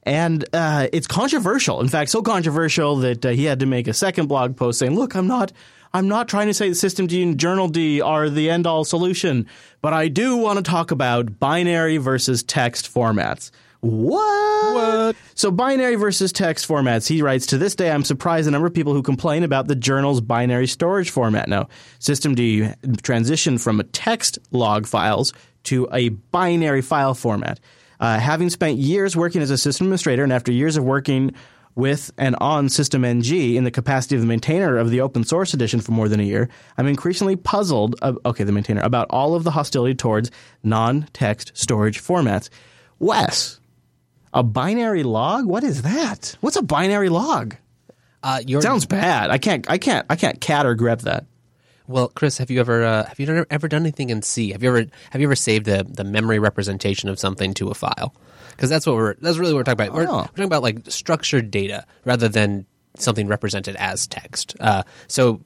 [0.07, 1.81] and uh, it's controversial.
[1.81, 4.95] In fact, so controversial that uh, he had to make a second blog post saying,
[4.95, 5.53] "Look, I'm not,
[5.92, 9.47] I'm not trying to say the systemd and journald are the end all solution,
[9.83, 14.75] but I do want to talk about binary versus text formats." What?
[14.75, 15.16] What?
[15.35, 17.07] So binary versus text formats.
[17.07, 19.77] He writes, to this day, I'm surprised the number of people who complain about the
[19.77, 21.49] journal's binary storage format.
[21.49, 21.69] Now,
[22.01, 22.37] Systemd
[23.03, 25.33] transitioned from a text log files
[25.64, 27.61] to a binary file format.
[28.00, 31.35] Uh, having spent years working as a system administrator and after years of working
[31.74, 35.80] with and on SystemNG in the capacity of the maintainer of the open source edition
[35.80, 39.44] for more than a year, I'm increasingly puzzled, uh, okay, the maintainer, about all of
[39.44, 40.30] the hostility towards
[40.62, 42.48] non-text storage formats.
[42.98, 43.61] Wes,
[44.32, 45.44] a binary log?
[45.44, 46.37] What is that?
[46.40, 47.56] What's a binary log?
[48.26, 49.30] uh, your, Sounds bad.
[49.30, 49.70] I can't.
[49.70, 50.04] I can't.
[50.11, 51.26] I can't cat or grep that.
[51.88, 54.53] Well, Chris, have you ever uh, have you ever, ever done anything in C?
[54.53, 57.75] Have you ever have you ever saved the, the memory representation of something to a
[57.75, 58.14] file?
[58.51, 59.94] Because that's what we're that's really what we're talking about.
[59.94, 60.16] We're, Oh.
[60.18, 62.66] we're talking about like structured data rather than
[62.99, 64.57] something represented as text.
[64.59, 65.40] Uh, so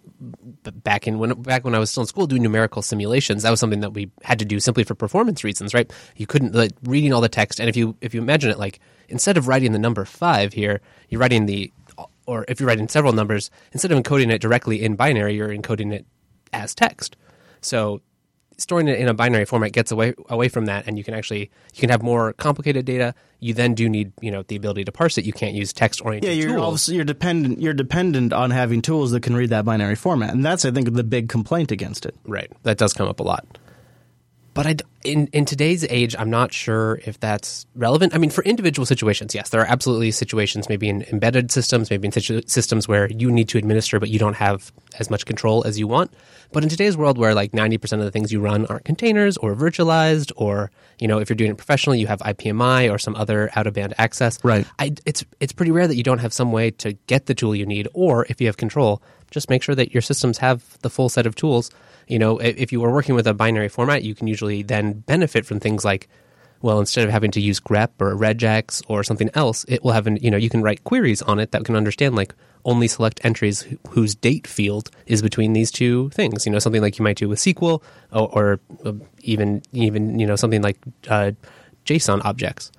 [0.85, 3.61] back in when back when I was still in school doing numerical simulations, that was
[3.61, 5.93] something that we had to do simply for performance reasons, right?
[6.17, 8.81] You couldn't like reading all the text, and if you if you imagine it like
[9.09, 11.73] instead of writing the number five here, you're writing the
[12.27, 15.93] or if you're writing several numbers, instead of encoding it directly in binary, you're encoding
[15.93, 16.07] it
[16.53, 17.17] as text.
[17.61, 18.01] So
[18.59, 21.51] storing it in a binary format gets away away from that, and you can actually
[21.75, 23.15] you can have more complicated data.
[23.39, 25.25] You then do need you know the ability to parse it.
[25.25, 26.89] You can't use text oriented Yeah, you're tools.
[26.89, 27.61] you're dependent.
[27.61, 30.93] You're dependent on having tools that can read that binary format, and that's I think
[30.93, 32.15] the big complaint against it.
[32.27, 32.51] Right.
[32.65, 33.47] That does come up a lot.
[34.55, 38.15] But I in, in today's age, I'm not sure if that's relevant.
[38.15, 42.07] I mean, for individual situations, yes, there are absolutely situations, maybe in embedded systems, maybe
[42.07, 45.65] in situ- systems where you need to administer, but you don't have as much control
[45.65, 46.13] as you want.
[46.53, 49.55] But in today's world, where like 90% of the things you run aren't containers or
[49.55, 53.51] virtualized, or you know, if you're doing it professionally, you have IPMI or some other
[53.57, 54.39] out of band access.
[54.45, 54.67] Right.
[54.79, 57.55] I, it's it's pretty rare that you don't have some way to get the tool
[57.55, 60.91] you need, or if you have control, just make sure that your systems have the
[60.91, 61.71] full set of tools.
[62.09, 65.47] You know, if you were working with a binary format, you can usually then benefit
[65.47, 66.09] from things like,
[66.63, 70.07] well, instead of having to use grep or regex or something else, it will have
[70.07, 73.21] an you know you can write queries on it that can understand like only select
[73.25, 76.45] entries whose date field is between these two things.
[76.45, 80.27] You know, something like you might do with SQL or, or uh, even even you
[80.27, 81.33] know something like uh,
[81.87, 82.71] JSON objects.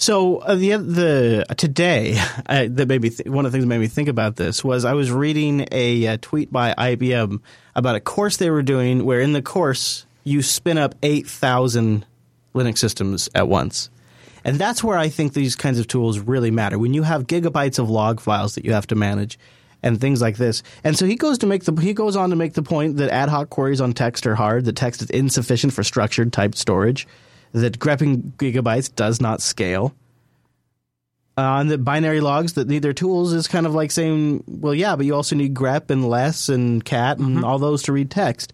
[0.00, 3.64] So uh, the the uh, today uh, that made me th- one of the things
[3.64, 7.40] that made me think about this was I was reading a uh, tweet by IBM
[7.74, 12.06] about a course they were doing where in the course you spin up eight thousand
[12.54, 13.90] Linux systems at once.
[14.44, 16.78] And that's where I think these kinds of tools really matter.
[16.78, 19.36] When you have gigabytes of log files that you have to manage
[19.82, 20.62] and things like this.
[20.84, 23.10] And so he goes to make the he goes on to make the point that
[23.10, 27.08] ad hoc queries on text are hard, that text is insufficient for structured typed storage,
[27.52, 29.94] that grepping gigabytes does not scale.
[31.36, 34.74] Uh, and that binary logs that need their tools is kind of like saying, well,
[34.74, 38.10] yeah, but you also need grep and less and cat and all those to read
[38.10, 38.52] text.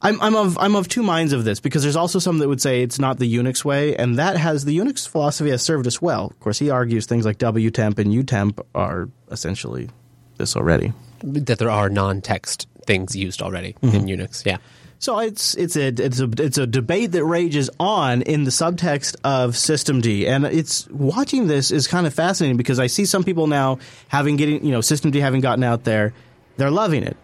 [0.00, 2.60] I'm I'm of I'm of two minds of this because there's also some that would
[2.60, 6.00] say it's not the Unix way, and that has the Unix philosophy has served us
[6.00, 6.26] well.
[6.26, 9.88] Of course, he argues things like wtmp and utmp are essentially
[10.36, 10.92] this already.
[11.22, 14.46] that there are non-text things used already in Unix.
[14.46, 14.58] Yeah.
[15.00, 19.14] So it's it's a it's a it's a debate that rages on in the subtext
[19.22, 23.46] of systemd, and it's watching this is kind of fascinating because I see some people
[23.46, 26.14] now having getting you know systemd having gotten out there,
[26.56, 27.16] they're loving it.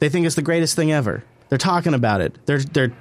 [0.00, 1.22] They think it's the greatest thing ever.
[1.50, 2.34] They're talking about it.
[2.46, 2.92] They're they're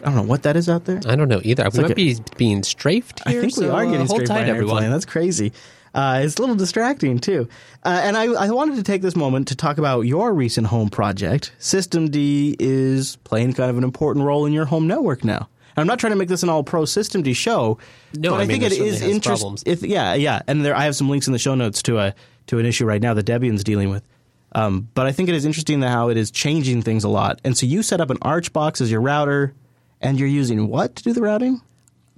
[0.00, 1.00] I don't know what that is out there.
[1.06, 1.64] I don't know either.
[1.64, 4.28] we like might a- be being strafed I think we so, are uh, getting straight
[4.28, 4.76] by an everyone.
[4.78, 4.90] airplane.
[4.90, 5.52] That's crazy.
[5.96, 7.48] Uh, it's a little distracting too.
[7.82, 10.90] Uh, and I, I wanted to take this moment to talk about your recent home
[10.90, 11.52] project.
[11.58, 15.48] Systemd is playing kind of an important role in your home network now.
[15.74, 17.78] And I'm not trying to make this an all pro System Systemd show,
[18.14, 19.56] No, but I I, mean, think it is interesting.
[19.90, 22.14] Yeah, yeah, and there I have some links in the show notes to a
[22.48, 24.06] to an issue right now that Debian's dealing with.
[24.52, 27.40] Um, but I think it is interesting how it is changing things a lot.
[27.42, 29.54] And so you set up an Archbox as your router,
[30.00, 31.60] and you're using what to do the routing?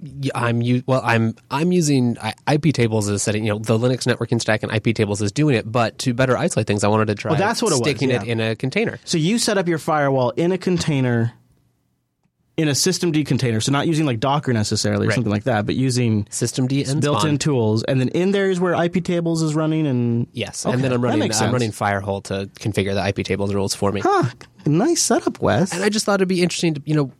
[0.01, 1.01] Yeah, I'm u- well.
[1.03, 3.43] I'm I'm using I- IP tables as setting.
[3.45, 5.69] You know, the Linux networking stack and IP tables is doing it.
[5.69, 7.31] But to better isolate things, I wanted to try.
[7.31, 8.97] Well, that's what it was, sticking it in a container.
[9.03, 11.33] So you set up your firewall in a container,
[12.55, 13.59] in a systemd container.
[13.59, 15.15] So not using like Docker necessarily or Right.
[15.15, 17.83] something like that, but using Systemd and built-in tools.
[17.83, 19.85] And then in there is where IP tables is running.
[19.85, 21.29] And Yes, Okay, and then I'm running.
[21.31, 23.99] I'm running FireHOL to configure the IP tables rules for me.
[24.01, 24.29] huh,
[24.65, 25.73] nice setup, Wes.
[25.73, 27.11] And I just thought it'd be interesting to, you know,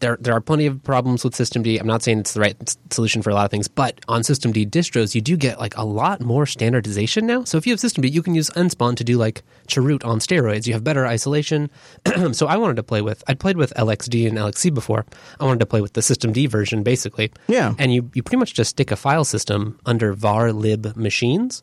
[0.00, 1.80] there there are plenty of problems with Systemd.
[1.80, 4.70] I'm not saying it's the right solution for a lot of things, but on Systemd
[4.70, 7.44] distros, you do get like a lot more standardization now.
[7.44, 10.66] So if you have Systemd, you can use nspawn to do like Chroot on steroids.
[10.66, 11.70] You have better isolation.
[12.32, 13.22] so I wanted to play with.
[13.28, 15.06] I'd played with LXD and LXC before.
[15.40, 17.32] I wanted to play with the Systemd version, basically.
[17.48, 17.74] Yeah.
[17.78, 21.62] And you you pretty much just stick a file system under var lib machines,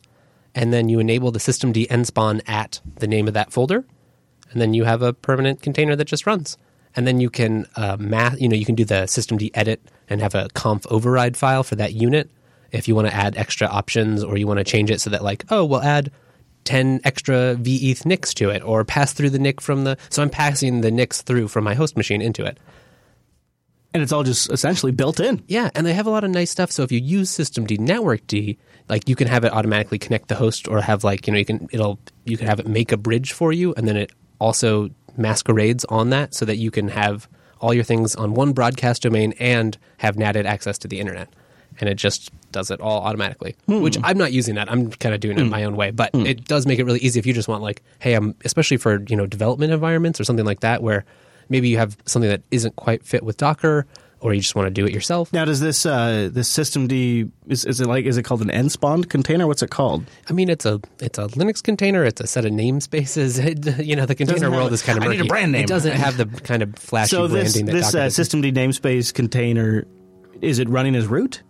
[0.54, 3.84] and then you enable the Systemd nspawn at the name of that folder
[4.52, 6.56] and then you have a permanent container that just runs.
[6.94, 10.20] And then you can uh, math, you know, you can do the systemd edit and
[10.20, 12.30] have a conf override file for that unit
[12.70, 15.22] if you want to add extra options or you want to change it so that
[15.22, 16.10] like, oh, we'll add
[16.64, 20.30] 10 extra veth nicks to it or pass through the nick from the so I'm
[20.30, 22.58] passing the nicks through from my host machine into it.
[23.94, 25.42] and it's all just essentially built in.
[25.48, 26.70] Yeah, and they have a lot of nice stuff.
[26.70, 30.34] So if you use systemd network D, like you can have it automatically connect the
[30.34, 32.96] host, or have like you know you can it'll you can have it make a
[32.96, 37.28] bridge for you, and then it also masquerades on that so that you can have
[37.60, 41.28] all your things on one broadcast domain and have natted access to the internet.
[41.80, 43.56] And it just does it all automatically.
[43.66, 43.80] Hmm.
[43.80, 44.70] Which I'm not using that.
[44.70, 45.48] I'm kind of doing it hmm.
[45.48, 46.26] my own way, but hmm.
[46.26, 49.02] it does make it really easy if you just want like, hey, I'm especially for
[49.08, 51.04] you know development environments or something like that where
[51.48, 53.86] maybe you have something that isn't quite fit with Docker
[54.22, 55.32] or you just want to do it yourself.
[55.32, 59.08] Now, does this uh, this systemd is, is it like is it called an nspawn
[59.08, 59.46] container?
[59.46, 60.04] What's it called?
[60.30, 62.04] I mean, it's a it's a Linux container.
[62.04, 63.42] It's a set of namespaces.
[63.42, 65.52] It, you know, the container Doesn't have- world is kind of I need a brand
[65.52, 65.64] name.
[65.64, 68.40] It doesn't have the kind of flashy so this branding that this Docker uh, system
[68.40, 69.84] D namespace container
[70.40, 71.42] is it running as root?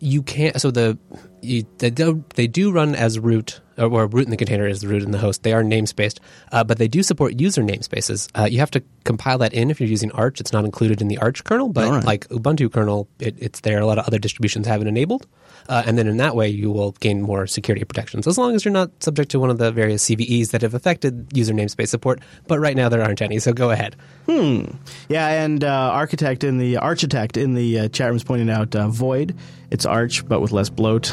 [0.00, 0.98] you can't so the
[1.42, 4.80] you, they do they do run as root or, or root in the container is
[4.80, 5.42] the root in the host.
[5.42, 6.18] They are namespaced
[6.52, 8.28] uh, but they do support user namespaces.
[8.38, 10.40] Uh, you have to compile that in if you're using arch.
[10.40, 12.04] It's not included in the arch kernel but right.
[12.04, 13.80] like ubuntu kernel it, it's there.
[13.80, 15.26] A lot of other distributions have it enabled.
[15.68, 18.64] Uh, and then in that way you will gain more security protections as long as
[18.64, 22.20] you're not subject to one of the various cves that have affected user namespace support.
[22.46, 23.96] But right now there aren't any so go ahead.
[24.26, 24.64] Hmm.
[25.08, 28.74] Yeah, and uh, architect in the architect in the uh, chat room is pointing out
[28.74, 29.36] uh, void.
[29.70, 31.12] It's arch, but with less bloat.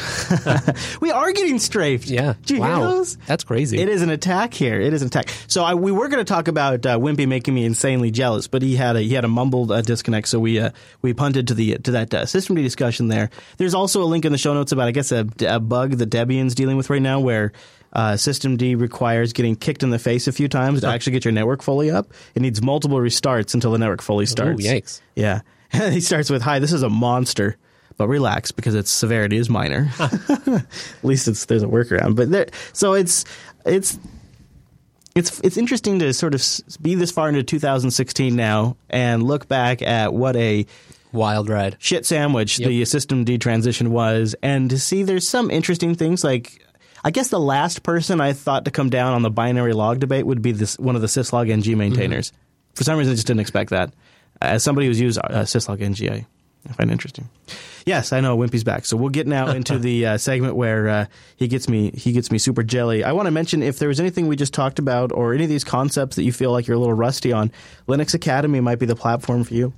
[1.00, 2.08] we are getting strafed.
[2.08, 3.16] yeah Did you wow hear those?
[3.26, 4.80] that's crazy It is an attack here.
[4.80, 5.30] It is an attack.
[5.46, 8.62] So I, we were going to talk about uh, Wimpy making me insanely jealous, but
[8.62, 10.70] he had a he had a mumbled uh, disconnect, so we uh,
[11.02, 13.30] we punted to the to that uh, system discussion there.
[13.58, 16.10] There's also a link in the show notes about I guess a, a bug that
[16.10, 17.52] Debian's dealing with right now, where
[17.92, 21.32] uh, systemd requires getting kicked in the face a few times to actually get your
[21.32, 22.12] network fully up.
[22.34, 24.60] It needs multiple restarts until the network fully starts.
[24.66, 25.00] yikes.
[25.14, 25.42] Yeah,
[25.72, 27.56] he starts with "Hi, this is a monster."
[27.98, 29.90] But relax because its severity is minor.
[29.98, 30.64] At
[31.02, 32.16] least it's there's a workaround.
[32.16, 33.24] But there, so it's
[33.66, 33.98] it's
[35.16, 36.42] it's it's interesting to sort of
[36.80, 40.64] be this far into 2016 now and look back at what a
[41.12, 46.24] wild ride shit sandwich the systemd transition was, and to see there's some interesting things
[46.24, 46.64] like.
[47.04, 50.26] I guess the last person I thought to come down on the binary log debate
[50.26, 52.32] would be this one of the syslog ng maintainers.
[52.74, 53.94] For some reason, I just didn't expect that.
[54.42, 56.26] As somebody who's used uh, syslog ng, I,
[56.68, 57.28] I find it interesting.
[57.86, 58.84] Yes, I know Wimpy's back.
[58.84, 61.06] So we'll get now into the uh, segment where uh,
[61.36, 63.04] he gets me he gets me super jelly.
[63.04, 65.50] I want to mention if there was anything we just talked about or any of
[65.50, 67.50] these concepts that you feel like you're a little rusty on,
[67.86, 69.72] Linux Academy might be the platform for you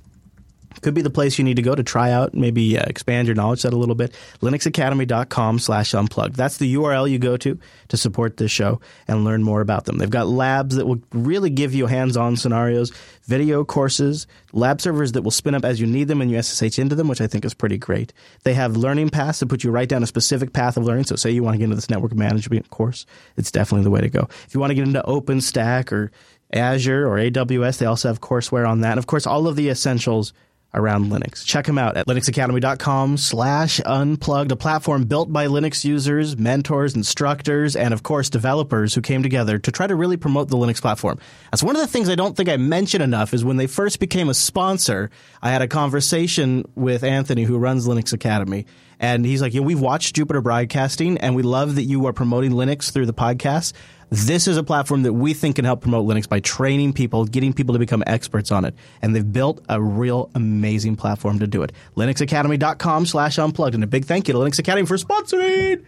[0.81, 3.35] could be the place you need to go to try out, maybe uh, expand your
[3.35, 4.13] knowledge set a little bit.
[4.41, 6.35] linuxacademy.com slash unplugged.
[6.35, 7.59] That's the URL you go to
[7.89, 9.97] to support this show and learn more about them.
[9.97, 12.91] They've got labs that will really give you hands-on scenarios,
[13.25, 16.79] video courses, lab servers that will spin up as you need them and you SSH
[16.79, 18.13] into them, which I think is pretty great.
[18.43, 21.05] They have learning paths that put you right down a specific path of learning.
[21.05, 23.05] So say you want to get into this network management course,
[23.37, 24.27] it's definitely the way to go.
[24.45, 26.11] If you want to get into OpenStack or
[26.53, 28.91] Azure or AWS, they also have courseware on that.
[28.91, 30.33] And of course, all of the essentials
[30.73, 31.45] around Linux.
[31.45, 37.75] Check them out at linuxacademy.com slash unplugged, a platform built by Linux users, mentors, instructors,
[37.75, 41.19] and of course developers who came together to try to really promote the Linux platform.
[41.51, 43.99] That's one of the things I don't think I mention enough is when they first
[43.99, 45.09] became a sponsor,
[45.41, 48.65] I had a conversation with Anthony who runs Linux Academy.
[49.01, 52.51] And he's like, yeah, we've watched Jupiter Broadcasting and we love that you are promoting
[52.51, 53.73] Linux through the podcast.
[54.11, 57.51] This is a platform that we think can help promote Linux by training people, getting
[57.51, 58.75] people to become experts on it.
[59.01, 61.71] And they've built a real amazing platform to do it.
[61.97, 63.73] LinuxAcademy.com slash unplugged.
[63.73, 65.83] And a big thank you to Linux Academy for sponsoring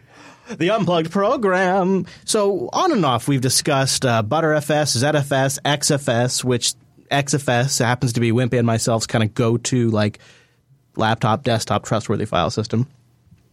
[0.49, 2.07] the Unplugged program.
[2.25, 6.73] So on and off, we've discussed uh, ButterFS, ZFS, XFS, which
[7.11, 10.17] XFS happens to be Wimpy and myself's kind of go-to like
[10.95, 12.87] laptop, desktop, trustworthy file system.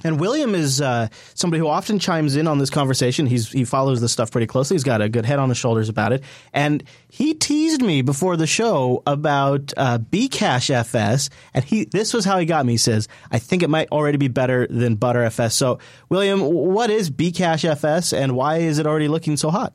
[0.05, 3.27] And William is uh, somebody who often chimes in on this conversation.
[3.27, 4.75] He's he follows this stuff pretty closely.
[4.75, 6.23] He's got a good head on his shoulders about it.
[6.53, 12.25] And he teased me before the show about uh, Bcache FS, and he this was
[12.25, 12.75] how he got me.
[12.75, 15.79] He says, "I think it might already be better than Butter FS." So,
[16.09, 19.75] William, what is Bcache FS, and why is it already looking so hot?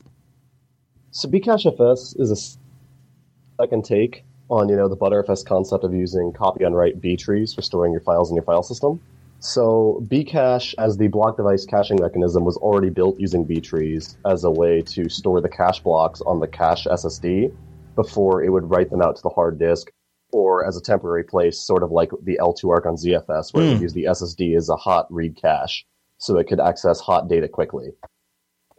[1.11, 6.33] So Bcache FS is a second take on you know the ButterFS concept of using
[6.33, 9.01] copy on write B trees for storing your files in your file system.
[9.45, 14.43] So Bcache as the block device caching mechanism was already built using B trees as
[14.43, 17.55] a way to store the cache blocks on the cache SSD
[17.95, 19.91] before it would write them out to the hard disk
[20.31, 23.81] or as a temporary place, sort of like the L2ARC on ZFS, where it would
[23.81, 25.85] use the SSD as a hot read cache
[26.17, 27.91] so it could access hot data quickly.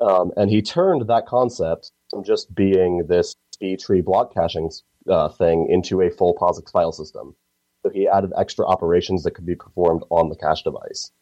[0.01, 4.73] Um, and he turned that concept from just being this B tree block caching
[5.09, 7.37] uh, thing into a full POSIX file system.
[7.87, 11.13] So he added extra operations that could be performed on the cache device.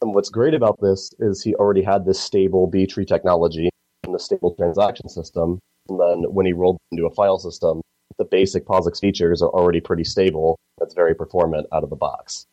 [0.00, 3.68] And what's great about this is he already had this stable B tree technology
[4.04, 5.58] and the stable transaction system.
[5.90, 7.82] And then when he rolled into a file system,
[8.16, 10.56] the basic POSIX features are already pretty stable.
[10.78, 12.46] That's very performant out of the box.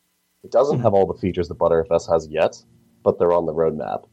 [0.43, 2.61] It doesn't have all the features that ButterFS has yet,
[3.03, 4.03] but they're on the roadmap.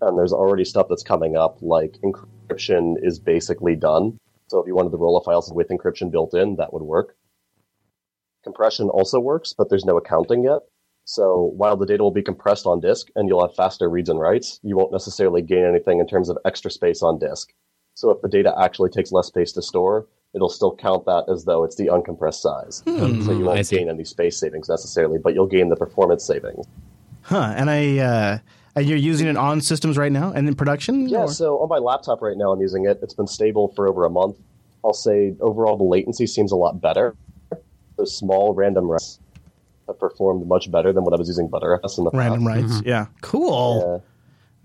[0.00, 4.18] And there's already stuff that's coming up, like encryption is basically done.
[4.48, 7.14] So if you wanted to roll a file with encryption built in, that would work.
[8.50, 10.60] Compression also works, but there's no accounting yet.
[11.04, 14.20] So while the data will be compressed on disk and you'll have faster reads and
[14.20, 17.52] writes, you won't necessarily gain anything in terms of extra space on disk.
[17.94, 21.44] So if the data actually takes less space to store, it'll still count that as
[21.44, 22.84] though it's the uncompressed size.
[22.86, 22.92] so
[23.32, 26.66] you Hmm, won't gain any space savings necessarily, but you'll gain the performance savings.
[27.22, 27.52] Huh?
[27.56, 28.38] And I uh,
[28.76, 31.08] and you're using it on systems right now and in production.
[31.08, 33.00] Yeah, or- so on my laptop right now, I'm using it.
[33.02, 34.36] It's been stable for over a month.
[34.84, 37.16] I'll say overall the latency seems a lot better.
[37.96, 39.18] Those small random writes
[39.86, 42.62] have performed much better than what I was using ButterFS in the random past.
[42.72, 42.82] writes.
[42.84, 44.02] Yeah, cool.
[44.02, 44.10] Yeah.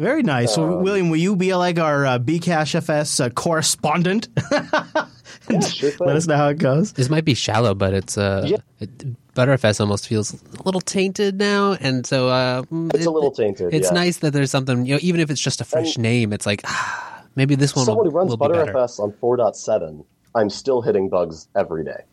[0.04, 0.56] Very nice.
[0.56, 4.30] so, Um, William, will you be like our uh, Bcache FS uh, correspondent?
[5.50, 5.92] Yeah, sure.
[6.00, 6.94] Let us know how it goes.
[6.94, 8.58] This might be shallow, but it's uh, Yeah.
[8.80, 8.90] it,
[9.34, 12.64] Butterfs almost feels a little tainted now, and so uh,
[12.94, 13.74] It's it- a little tainted.
[13.74, 13.94] It's yeah.
[13.94, 16.62] nice that there's something, you know, even if it's just a fresh name, it's like
[16.66, 18.72] ah, maybe this one Someone will, who runs will be better.
[18.74, 20.06] ButterFS on 4.7,
[20.36, 22.04] I'm still hitting bugs every day.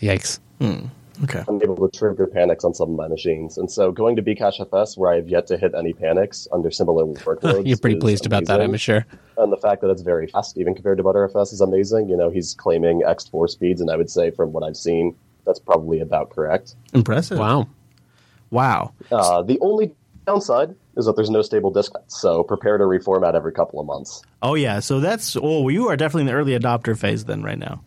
[0.00, 0.40] Yikes!
[1.22, 1.44] Okay.
[1.46, 3.56] I'm able to trigger panics on some of my machines.
[3.56, 6.70] And so going to Bcache FS, where I have yet to hit any panics under
[6.70, 7.66] similar workloads.
[7.66, 9.06] You're pretty is pleased about that, I'm sure.
[9.38, 12.08] And the fact that it's very fast, even compared to ButterFS, is amazing.
[12.08, 15.60] You know, he's claiming X4 speeds, and I would say from what I've seen, that's
[15.60, 16.74] probably about correct.
[16.92, 17.38] Impressive.
[17.38, 17.68] Wow.
[18.50, 18.92] Wow.
[19.10, 19.94] Uh, the only
[20.26, 24.22] downside is that there's no stable disk, so prepare to reformat every couple of months.
[24.42, 24.80] Oh yeah.
[24.80, 27.82] So that's oh, you are definitely in the early adopter phase then right now.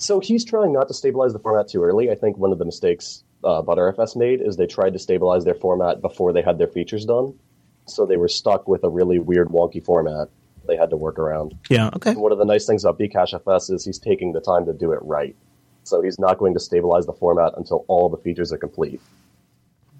[0.00, 2.10] So he's trying not to stabilize the format too early.
[2.10, 5.54] I think one of the mistakes uh, ButterFS made is they tried to stabilize their
[5.54, 7.38] format before they had their features done.
[7.86, 10.28] So they were stuck with a really weird, wonky format
[10.66, 11.54] they had to work around.
[11.68, 11.90] Yeah.
[11.94, 12.10] Okay.
[12.10, 14.72] And one of the nice things about Bcache FS is he's taking the time to
[14.72, 15.36] do it right.
[15.84, 19.00] So he's not going to stabilize the format until all the features are complete.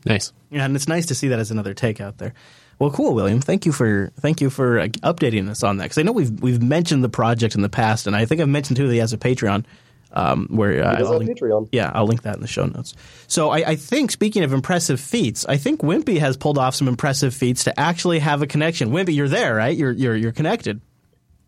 [0.07, 0.33] Nice.
[0.51, 2.33] Yeah, and it's nice to see that as another take out there.
[2.79, 3.41] Well, cool, William.
[3.41, 6.41] Thank you for thank you for uh, updating us on that because I know we've
[6.41, 9.01] we've mentioned the project in the past, and I think I've mentioned too that he
[9.01, 9.67] has a Patreon
[10.13, 11.69] um, where uh, I'll link- Patreon.
[11.73, 12.95] Yeah, I'll link that in the show notes.
[13.27, 16.89] So I, I think, speaking of impressive feats, I think Wimpy has pulled off some
[16.89, 18.91] impressive feats to actually have a connection.
[18.91, 19.77] Wimpy, you're there, right?
[19.77, 20.81] You're you're you're connected.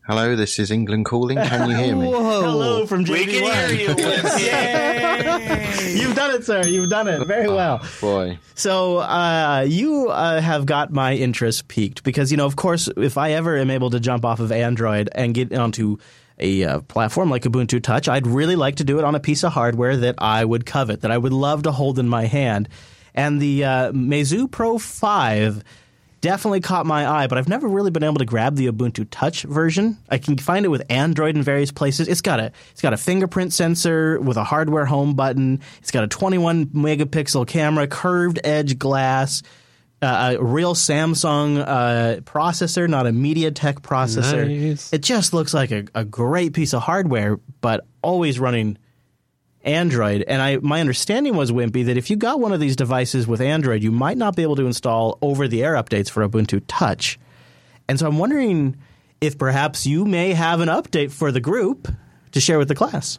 [0.05, 1.39] Hello, this is England calling.
[1.39, 2.07] Can you hear me?
[2.09, 2.43] Whoa.
[2.43, 3.27] Hello from We JB1.
[3.31, 5.93] can hear you, Wimpy.
[6.03, 6.67] You've done it, sir.
[6.67, 7.81] You've done it very well.
[8.01, 12.89] Boy, So uh, you uh, have got my interest piqued because you know, of course,
[12.97, 15.99] if I ever am able to jump off of Android and get onto
[16.43, 19.45] a uh, platform like Ubuntu Touch, I'd really like to do it on a piece
[19.45, 22.69] of hardware that I would covet, that I would love to hold in my hand.
[23.15, 25.63] And the uh, Meizu Pro Five
[26.23, 29.43] definitely caught my eye, but I've never really been able to grab the Ubuntu Touch
[29.43, 29.99] version.
[30.09, 32.09] I can find it with Android in various places.
[32.09, 35.61] It's got a it's got a fingerprint sensor with a hardware home button.
[35.81, 39.43] It's got a 21 megapixel camera, curved edge glass,
[40.03, 44.49] uh, a real Samsung uh, processor, not a MediaTek processor.
[44.49, 44.93] Nice.
[44.93, 48.79] It just looks like a, a great piece of hardware, but always running
[49.65, 50.25] Android.
[50.27, 53.41] And I my understanding was Wimpy that if you got one of these devices with
[53.41, 57.19] Android, you might not be able to install over the air updates for Ubuntu Touch.
[57.89, 58.77] And so I'm wondering
[59.21, 61.89] if perhaps you may have an update for the group
[62.33, 63.19] to share with the class.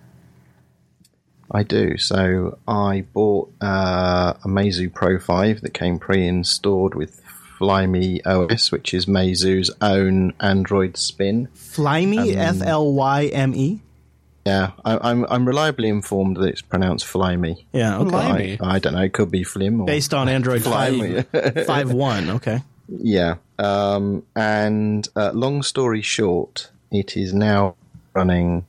[1.54, 1.98] I do.
[1.98, 7.22] So I bought uh, a Meizu Pro 5 that came pre-installed with
[7.60, 11.48] Flyme OS, which is Meizu's own Android spin.
[11.54, 13.82] Flyme, F L Y M E.
[14.46, 17.56] Yeah, I, I'm I'm reliably informed that it's pronounced Flyme.
[17.72, 18.10] Yeah, okay.
[18.10, 18.58] Flyme.
[18.62, 19.02] I, I don't know.
[19.04, 21.24] It could be Flim or Based on Android Flyme.
[21.24, 22.36] 5, 5.1.
[22.36, 22.62] Okay.
[22.90, 23.36] Yeah.
[23.60, 27.76] Um, and uh, long story short, it is now
[28.14, 28.66] running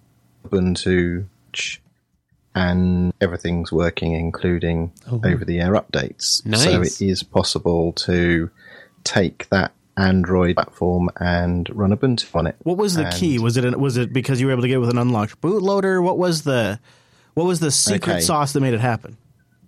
[0.46, 1.80] Ubuntu ch-
[2.54, 6.42] and everything's working, including oh, over the air updates.
[6.56, 8.50] So it is possible to
[9.02, 12.56] take that Android platform and run Ubuntu on it.
[12.62, 13.38] What was the And- key?
[13.38, 15.40] Was it an, was it because you were able to get it with an unlocked
[15.40, 16.02] bootloader?
[16.02, 16.78] What was the
[17.34, 18.20] what was the secret Okay.
[18.20, 19.16] sauce that made it happen?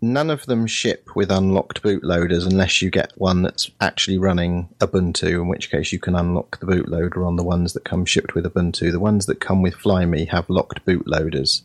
[0.03, 5.41] None of them ship with unlocked bootloaders unless you get one that's actually running Ubuntu,
[5.41, 8.45] in which case you can unlock the bootloader on the ones that come shipped with
[8.45, 8.93] Ubuntu.
[8.93, 11.63] The ones that come with Flyme have locked bootloaders.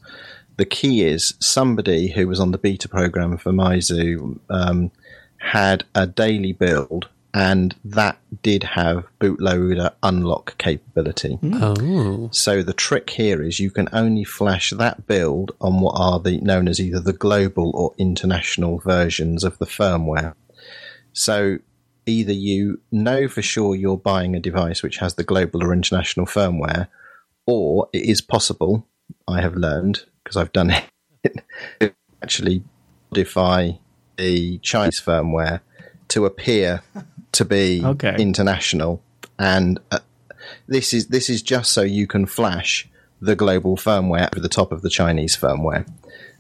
[0.62, 4.92] The key is somebody who was on the beta program for Meizu um,
[5.38, 11.40] had a daily build, and that did have bootloader unlock capability.
[11.42, 16.20] Oh, So the trick here is you can only flash that build on what are
[16.20, 20.36] the known as either the global or international versions of the firmware.
[21.12, 21.58] So
[22.06, 26.28] either you know for sure you're buying a device which has the global or international
[26.28, 26.88] firmware,
[27.48, 28.86] or it is possible,
[29.28, 30.72] I have learned because I've done
[31.24, 31.36] it,
[31.80, 31.94] to
[32.24, 32.64] actually
[33.12, 33.72] modify
[34.18, 35.62] the Chinese firmware
[36.10, 36.82] to appear
[37.32, 38.16] to be Okay.
[38.20, 39.02] international
[39.40, 40.00] and uh,
[40.68, 42.88] this is this is just so you can flash
[43.22, 45.88] the global firmware over the top of the Chinese firmware.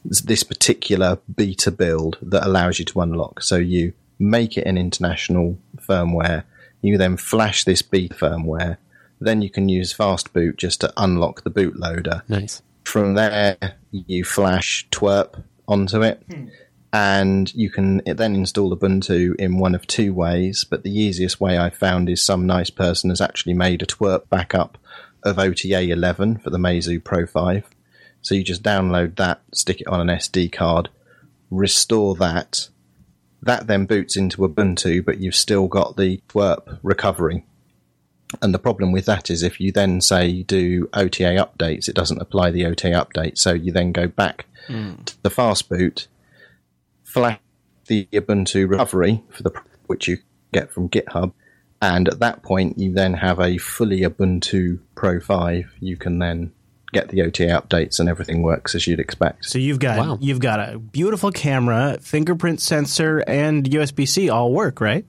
[0.05, 3.43] It's this particular beta build that allows you to unlock.
[3.43, 6.43] So you make it an international firmware.
[6.81, 8.77] You then flash this beta firmware.
[9.19, 12.23] Then you can use fast boot just to unlock the bootloader.
[12.27, 12.63] nice.
[12.83, 13.57] From there,
[13.91, 16.47] you flash TWRP onto it, hmm.
[16.91, 20.63] and you can then install Ubuntu in one of two ways.
[20.63, 24.29] But the easiest way I've found is some nice person has actually made a TWRP
[24.29, 24.77] backup
[25.23, 27.69] of OTA 11 for the Meizu Pro 5.
[28.21, 30.89] So you just download that, stick it on an SD card,
[31.49, 32.69] restore that.
[33.41, 37.45] That then boots into Ubuntu, but you've still got the TWRP recovery.
[38.41, 42.21] And the problem with that is if you then say do OTA updates, it doesn't
[42.21, 43.37] apply the OTA update.
[43.37, 45.03] So you then go back mm.
[45.05, 46.07] to the fast boot,
[47.03, 47.39] flash
[47.87, 49.51] the Ubuntu recovery for the
[49.87, 50.19] which you
[50.53, 51.33] get from GitHub,
[51.81, 55.73] and at that point you then have a fully Ubuntu Pro 5.
[55.79, 56.53] You can then
[56.93, 59.45] get the OTA updates and everything works as you'd expect.
[59.45, 60.17] So you've got Wow.
[60.21, 65.05] you've got a beautiful camera, fingerprint sensor, and USB C all work, right?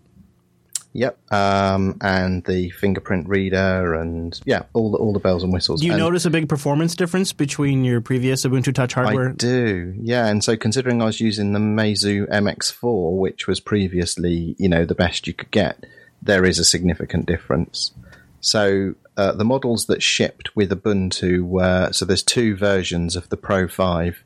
[0.95, 5.81] Yep, um, and the fingerprint reader, and yeah, all the all the bells and whistles.
[5.81, 9.31] Do you And notice a big performance difference between your previous Ubuntu Touch hardware?
[9.31, 10.27] I do, yeah.
[10.27, 14.95] And so, considering I was using the Meizu MX4, which was previously, you know, the
[14.95, 15.87] best you could get,
[16.21, 17.93] there is a significant difference.
[18.41, 23.37] So, uh, the models that shipped with Ubuntu were so there's two versions of the
[23.39, 24.25] Pro 5.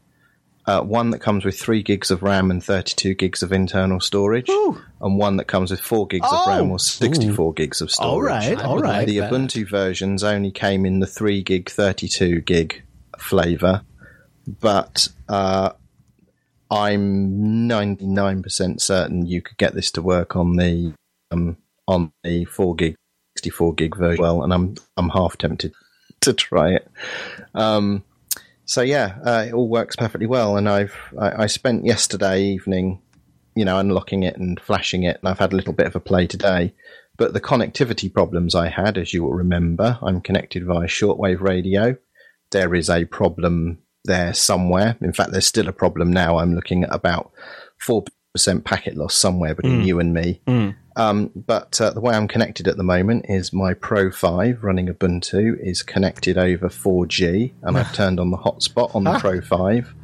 [0.67, 4.49] Uh, one that comes with three gigs of RAM and 32 gigs of internal storage,
[4.49, 6.73] and one that comes with four gigs of RAM Oh.
[6.73, 8.12] or 64 gigs of storage.
[8.12, 9.07] all right, all right.
[9.07, 9.19] The.
[9.19, 12.83] Ubuntu versions only came in the 3 gig, 32 gig
[13.17, 13.83] flavor,
[14.49, 15.71] but uh,
[16.69, 20.93] I'm 99% certain you could get this to work on the
[21.31, 21.57] um,
[21.87, 22.97] on the 4 gig,
[23.37, 24.21] 64 gig version.
[24.23, 25.73] Well, and I'm I'm half tempted
[26.23, 26.91] to try it.
[27.55, 28.03] Um,
[28.67, 33.01] so yeah, uh, it all works perfectly well, and I've I, I spent yesterday evening,
[33.55, 36.01] you know, unlocking it and flashing it, and I've had a little bit of a
[36.01, 36.75] play today.
[37.17, 41.97] But the connectivity problems I had, as you will remember, I'm connected via shortwave radio.
[42.51, 44.97] There is a problem there somewhere.
[45.01, 46.39] In fact, there's still a problem now.
[46.39, 47.33] I'm looking at about
[48.37, 50.41] 4% packet loss somewhere between you and me.
[50.97, 54.87] Um, but uh, the way I'm connected at the moment is my Pro 5 running
[54.89, 59.95] Ubuntu is connected over 4G, and I've turned on the hotspot on the Pro 5,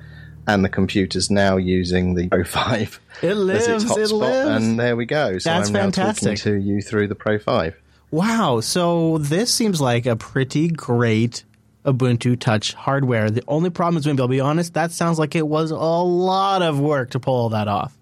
[0.49, 3.69] and the computer's now using the Pro 5 It as lives.
[3.69, 4.67] its It hotspot, lives.
[4.67, 5.39] and there we go.
[5.39, 6.37] So That's I'm now fantastic.
[6.39, 7.75] talking to you through the Pro 5.
[8.11, 8.61] Wow.
[8.61, 11.45] So this seems like a pretty great
[11.87, 13.31] Ubuntu Touch hardware.
[13.31, 16.61] The only problem is, maybe I'll be honest, that sounds like it was a lot
[16.61, 17.97] of work to pull all that off.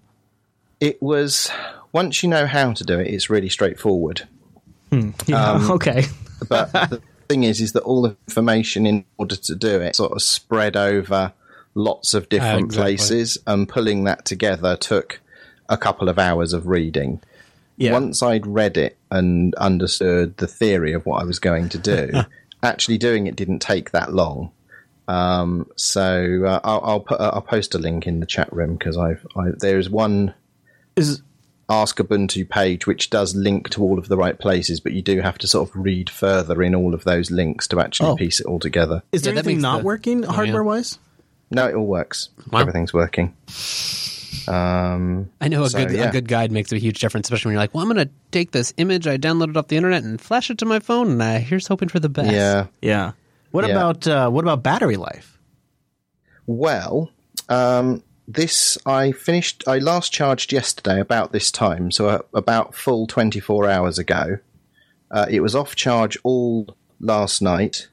[0.81, 1.49] It was
[1.93, 4.27] once you know how to do it, it's really straightforward.
[4.91, 5.51] Yeah.
[5.51, 6.05] Um, okay.
[6.49, 10.11] But the thing is, is that all the information in order to do it sort
[10.11, 11.33] of spread over
[11.73, 12.95] lots of different exactly.
[12.97, 15.21] places, and pulling that together took
[15.69, 17.21] a couple of hours of reading.
[17.77, 17.93] Yeah.
[17.93, 22.11] Once I'd read it and understood the theory of what I was going to do,
[22.63, 24.51] actually doing it didn't take that long.
[25.07, 28.97] Um, so uh, I'll, I'll put I'll post a link in the chat room because
[28.97, 30.33] I've I, there's one
[30.95, 31.21] Is
[31.69, 35.21] Ask Ubuntu page, which does link to all of the right places, but you do
[35.21, 38.15] have to sort of read further in all of those links to actually Oh.
[38.17, 39.03] piece it all together.
[39.13, 40.31] is there Yeah, anything not the- working yeah.
[40.33, 40.99] hardware wise?
[41.49, 42.29] No, it all works.
[42.51, 42.59] Wow.
[42.61, 43.33] Everything's working.
[44.47, 46.09] Um, I know a So, good yeah.
[46.09, 48.11] a good guide makes a huge difference, especially when you're like, "Well, I'm going to
[48.31, 51.21] take this image I downloaded off the internet and flash it to my phone, and
[51.21, 52.65] uh, here's hoping for the best." yeah.
[52.81, 53.11] Yeah.
[53.51, 53.71] What Yeah.
[53.71, 55.37] about uh, what about battery life?
[56.47, 57.11] Well,
[57.49, 59.63] um, this I finished.
[59.67, 64.39] I last charged yesterday about this time, so uh, about full twenty four hours ago.
[65.09, 67.89] Uh, it was off charge all last night.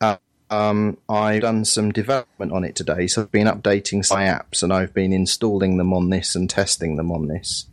[0.00, 0.16] Uh,
[0.50, 4.72] um, I've done some development on it today, so I've been updating some apps and
[4.72, 7.66] I've been installing them on this and testing them on this.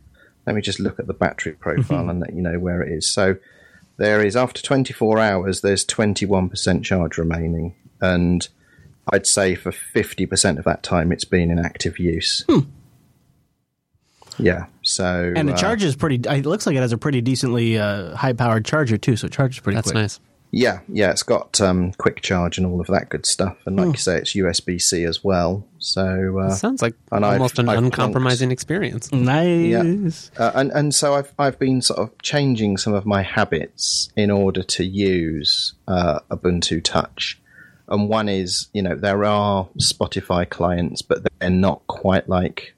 [0.46, 3.10] Let me just look at the battery profile and let you know where it is.
[3.10, 3.36] So
[3.96, 8.48] there is after 24 hours, there's 21% charge remaining, and
[9.12, 12.44] I'd say for 50% of that time it's been in active use.
[14.38, 16.16] Yeah, so And the uh, is pretty.
[16.28, 19.32] It looks like it has a pretty decently uh, high powered charger too, so it
[19.32, 19.94] charges pretty That's quick.
[20.02, 20.20] nice.
[20.52, 23.88] Yeah, yeah, it's got um, quick charge and all of that good stuff, and like
[23.88, 25.66] you say, it's USB C as well.
[25.78, 29.10] So uh, Sounds like and I've- almost an I've uncompromising experience.
[29.10, 30.30] Nice.
[30.36, 34.30] Uh, and and so I've I've been sort of changing some of my habits in
[34.30, 37.40] order to use uh, Ubuntu Touch.
[37.88, 42.74] And one is, you know, there are Spotify clients, but they're not quite like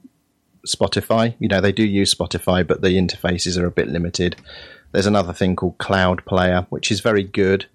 [0.66, 1.34] Spotify.
[1.38, 4.36] You know, they do use Spotify, but the interfaces are a bit limited.
[4.92, 7.66] There's another thing called Cloud Player, which is very good,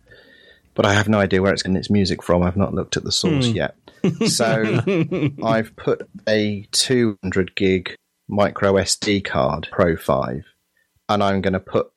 [0.76, 2.44] but I have no idea where it's getting its music from.
[2.44, 3.56] I've not looked at the source hmm.
[3.56, 3.76] yet.
[4.28, 4.82] So
[5.46, 7.96] I've put a 200 gig
[8.28, 10.44] micro SD card Pro 5,
[11.08, 11.90] and I'm going to put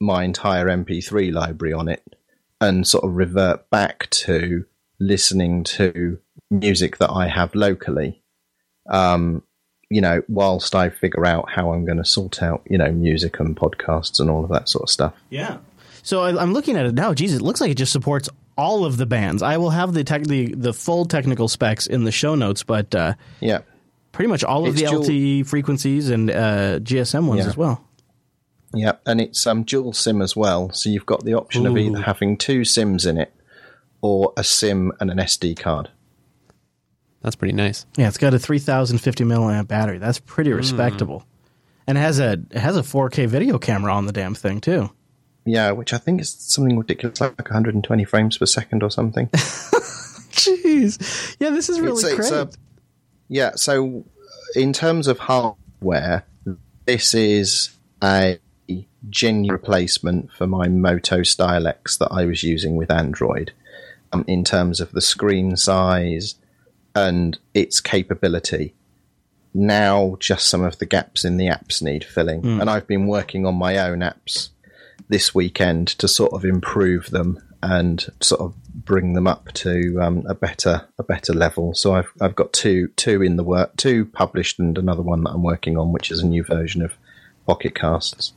[0.00, 2.16] my entire MP3 library on it
[2.62, 4.64] and sort of revert back to
[5.00, 6.18] listening to
[6.50, 8.22] music that I have locally.
[8.88, 9.42] Um,
[9.88, 13.40] you know, whilst I figure out how I'm going to sort out, you know, music
[13.40, 15.14] and podcasts and all of that sort of stuff.
[15.30, 15.58] Yeah.
[16.02, 17.12] So I, I'm looking at it now.
[17.12, 19.42] Geez, it looks like it just supports all of the bands.
[19.42, 22.94] I will have the tech, the, the full technical specs in the show notes, but
[22.94, 23.60] uh, Yeah.
[24.12, 27.48] pretty much all of It's the dual- LTE frequencies and uh, GSM ones Yeah.
[27.48, 27.84] as well.
[28.72, 32.00] Yeah, and it's um, dual SIM as well, so you've got the option of either
[32.02, 33.32] having two SIMs in it
[34.02, 35.90] or a SIM and an SD card.
[37.22, 37.84] That's pretty nice.
[37.96, 39.98] Yeah, it's got a 3050 milliamp battery.
[39.98, 41.24] That's pretty respectable.
[41.86, 44.90] And it has a it has a 4K video camera on the damn thing too.
[45.44, 49.26] Yeah, which I think is something ridiculous, like 120 frames per second or something.
[50.30, 51.36] Jeez.
[51.40, 52.40] Yeah, this is really It's- it's great.
[52.54, 52.58] a-
[53.28, 56.24] yeah, so uh, in terms of hardware,
[56.86, 57.70] this is
[58.02, 58.38] a
[59.08, 63.52] genuine replacement for my Moto Style X that I was using with Android
[64.12, 66.36] um, in terms of the screen size
[66.94, 68.74] and its capability.
[69.52, 72.42] Now, just some of the gaps in the apps need filling.
[72.42, 72.60] Hmm.
[72.60, 74.50] And I've been working on my own apps
[75.08, 80.24] this weekend to sort of improve them and sort of bring them up to um,
[80.26, 81.74] a better a better level.
[81.74, 85.30] So I've I've got two two in the work, two published, and another one that
[85.30, 86.94] I'm working on, which is a new version of
[87.46, 88.32] Pocket Casts.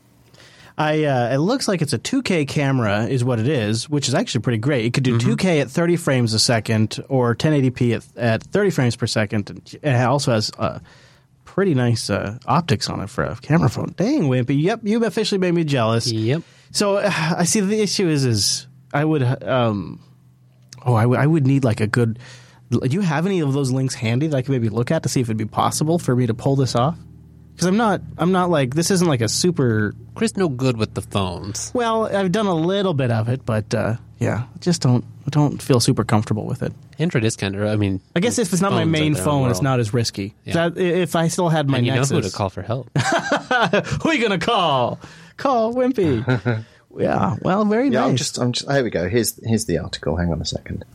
[0.77, 4.15] I uh, it looks like it's a 2K camera is what it is, which is
[4.15, 4.85] actually pretty great.
[4.85, 8.95] It could do 2K at 30 frames a second or 1080p at, at 30 frames
[8.95, 9.49] per second.
[9.49, 10.79] And It also has uh,
[11.45, 13.93] pretty nice uh, optics on it for a camera phone.
[13.95, 14.59] Dang, Wimpy.
[14.61, 16.11] Yep, you officially made me jealous.
[16.11, 16.41] Yep.
[16.71, 20.01] So uh, I see the issue is is I would um
[20.85, 22.17] oh I would I would need like a good.
[22.71, 25.09] Do you have any of those links handy that I could maybe look at to
[25.09, 26.97] see if it'd be possible for me to pull this off?
[27.53, 30.93] Because I'm not I'm not like this isn't like a super Chris, no good with
[30.93, 31.71] the phones.
[31.73, 35.79] well, I've done a little bit of it, but uh, yeah, just don't don't feel
[35.79, 36.73] super comfortable with it.
[36.99, 37.63] Android is kind of.
[37.67, 40.35] I mean, I guess if it's not my main phone, it's not as risky.
[40.45, 40.69] Yeah.
[40.69, 42.89] That, if I still had my And you Nexus, know who to call for help.
[42.97, 44.99] who are you gonna call?
[45.37, 46.65] Call Wimpy.
[46.97, 48.09] yeah, well, very Yeah, nice.
[48.09, 49.09] I'm just I'm just here we go.
[49.09, 50.15] Here's here's the article.
[50.15, 50.85] Hang on a second.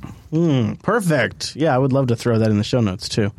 [0.82, 1.56] Perfect.
[1.56, 3.32] Yeah, I would love to throw that in the show notes too.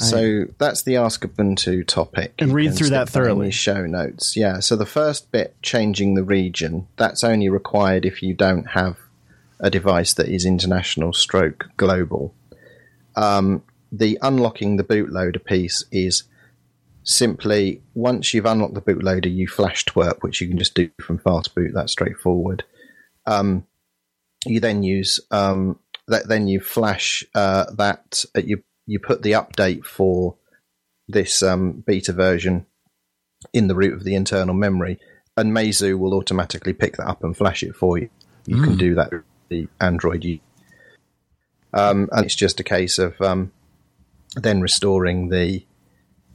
[0.00, 2.34] So that's the Ask Ubuntu topic.
[2.38, 3.46] And read through that in thoroughly.
[3.46, 4.36] your show notes.
[4.36, 4.60] Yeah.
[4.60, 8.96] So the first bit, changing the region, that's only required if you don't have
[9.60, 12.34] a device that is international stroke global.
[13.16, 16.24] Um, the unlocking the bootloader piece is
[17.02, 21.18] simply once you've unlocked the bootloader, you flash TWRP, which you can just do from
[21.18, 21.72] fastboot.
[21.74, 22.64] That's straightforward.
[23.26, 23.66] Um,
[24.46, 25.78] you then use um,
[26.08, 26.28] that.
[26.28, 28.24] Then you flash uh, that.
[28.34, 30.34] Uh, you you put the update for
[31.06, 32.66] this um, beta version
[33.52, 34.98] in the root of the internal memory,
[35.36, 38.10] and Meizu will automatically pick that up and flash it for you.
[38.46, 40.40] You can do that with the Android.
[41.72, 43.52] Um, and it's just a case of um,
[44.34, 45.64] then restoring the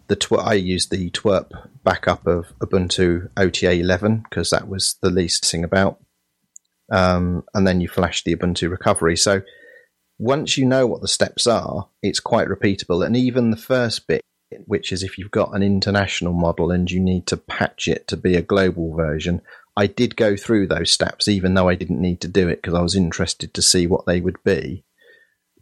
[0.08, 1.51] the tw- I used the TWRP
[1.84, 5.99] backup of Ubuntu OTA 11 because that was the least thing about.
[6.89, 9.18] Um, and then you flash the Ubuntu recovery.
[9.18, 9.41] So
[10.18, 13.05] once you know what the steps are, it's quite repeatable.
[13.05, 14.22] And even the first bit,
[14.66, 18.18] which is if you've got an international model and you need to patch it to
[18.18, 19.41] be a global version,
[19.76, 22.74] I did go through those steps, even though I didn't need to do it because
[22.74, 24.86] I was interested to see what they would be.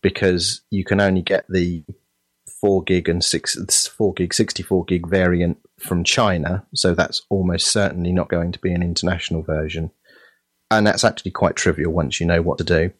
[0.01, 1.83] Because you can only get the
[2.63, 7.67] four gig and six four gig, sixty four gig variant from China, so that's almost
[7.67, 9.91] certainly not going to be an international version,
[10.69, 12.91] and that's actually quite trivial once you know what to do.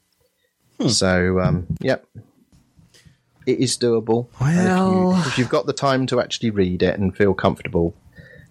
[0.88, 2.06] So, um, yep,
[3.46, 4.28] it is doable.
[4.40, 7.94] Well- if, you, if you've got the time to actually read it and feel comfortable,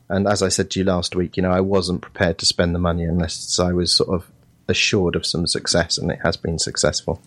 [0.09, 2.75] and as I said to you last week, you know, I wasn't prepared to spend
[2.75, 4.31] the money unless I was sort of
[4.68, 7.20] assured of some success, and it has been successful.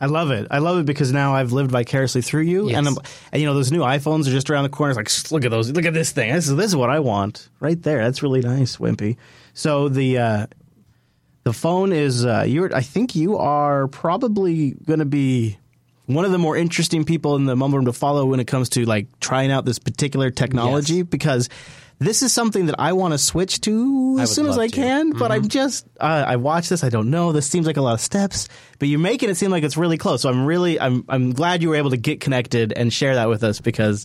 [0.00, 0.46] I love it.
[0.50, 2.78] I love it because now I've lived vicariously through you, Yes.
[2.86, 2.98] and,
[3.32, 4.98] and you know those new iPhones are just around the corner.
[5.00, 6.32] It's like, look at those, look at this thing.
[6.32, 8.04] This is this is what I want right there.
[8.04, 9.16] That's really nice, Wimpy.
[9.54, 10.46] So the uh,
[11.48, 12.74] the phone is uh, you're.
[12.76, 15.56] I think you are probably going to be
[16.04, 18.68] one of the more interesting people in the mumble room to follow when it comes
[18.70, 21.06] to like trying out this particular technology Yes.
[21.06, 21.48] because.
[22.00, 24.72] This is something that I want to switch to as soon as I to.
[24.72, 26.84] can, but I'm just uh, I watch this.
[26.84, 27.32] I don't know.
[27.32, 29.98] This seems like a lot of steps, but you're making it seem like it's really
[29.98, 30.22] close.
[30.22, 33.28] So I'm really I'm I'm glad you were able to get connected and share that
[33.28, 34.04] with us because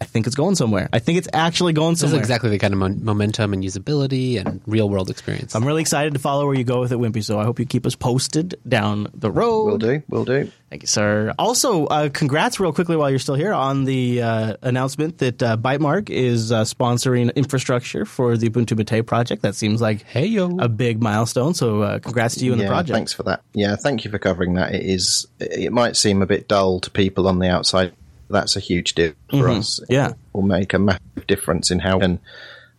[0.00, 0.88] I think it's going somewhere.
[0.92, 2.20] I think it's actually going This is somewhere.
[2.20, 5.54] exactly the kind of mon- momentum and usability and real world experience.
[5.54, 7.24] I'm really excited to follow where you go with it, Wimpy.
[7.24, 9.64] So I hope you keep us posted down the road.
[9.66, 10.02] Will do.
[10.08, 10.50] Will do.
[10.68, 11.32] Thank you, sir.
[11.38, 15.56] Also, uh, congrats, real quickly, while you're still here, on the uh, announcement that uh,
[15.56, 19.42] Bytemark is uh, sponsoring infrastructure for the Ubuntu Mate project.
[19.42, 21.54] That seems like hey yo, a big milestone.
[21.54, 22.94] So, uh, congrats to you and yeah, the project.
[22.94, 23.42] Thanks for that.
[23.54, 24.74] Yeah, thank you for covering that.
[24.74, 25.26] It is.
[25.40, 27.94] It might seem a bit dull to people on the outside.
[28.28, 29.58] That's a huge deal for Mhm.
[29.58, 29.80] us.
[29.88, 30.08] Yeah.
[30.10, 32.20] it will make a massive difference in how we can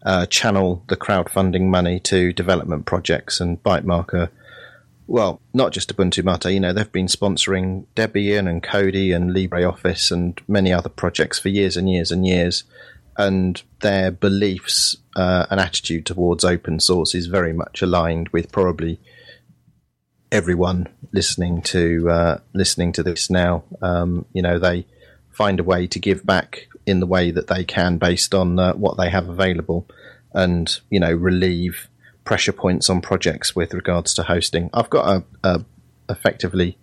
[0.04, 4.30] uh, channel the crowdfunding money to development projects and Bytemarker.
[5.08, 6.54] Well, not just Ubuntu Mate.
[6.54, 11.50] You know, they've been sponsoring Debian and Kodi and LibreOffice and many other projects for
[11.50, 12.64] years and years and years.
[13.18, 19.00] And their beliefs uh, and attitude towards open source is very much aligned with probably
[20.32, 23.64] everyone listening to uh, listening to this now.
[23.82, 24.86] Um, you know, they
[25.38, 28.74] find a way to give back in the way that they can, based on uh,
[28.74, 29.88] what they have available,
[30.34, 31.90] and you know, relieve
[32.24, 34.70] pressure points on projects with regards to hosting.
[34.74, 35.66] I've got a, a
[36.10, 36.78] effectively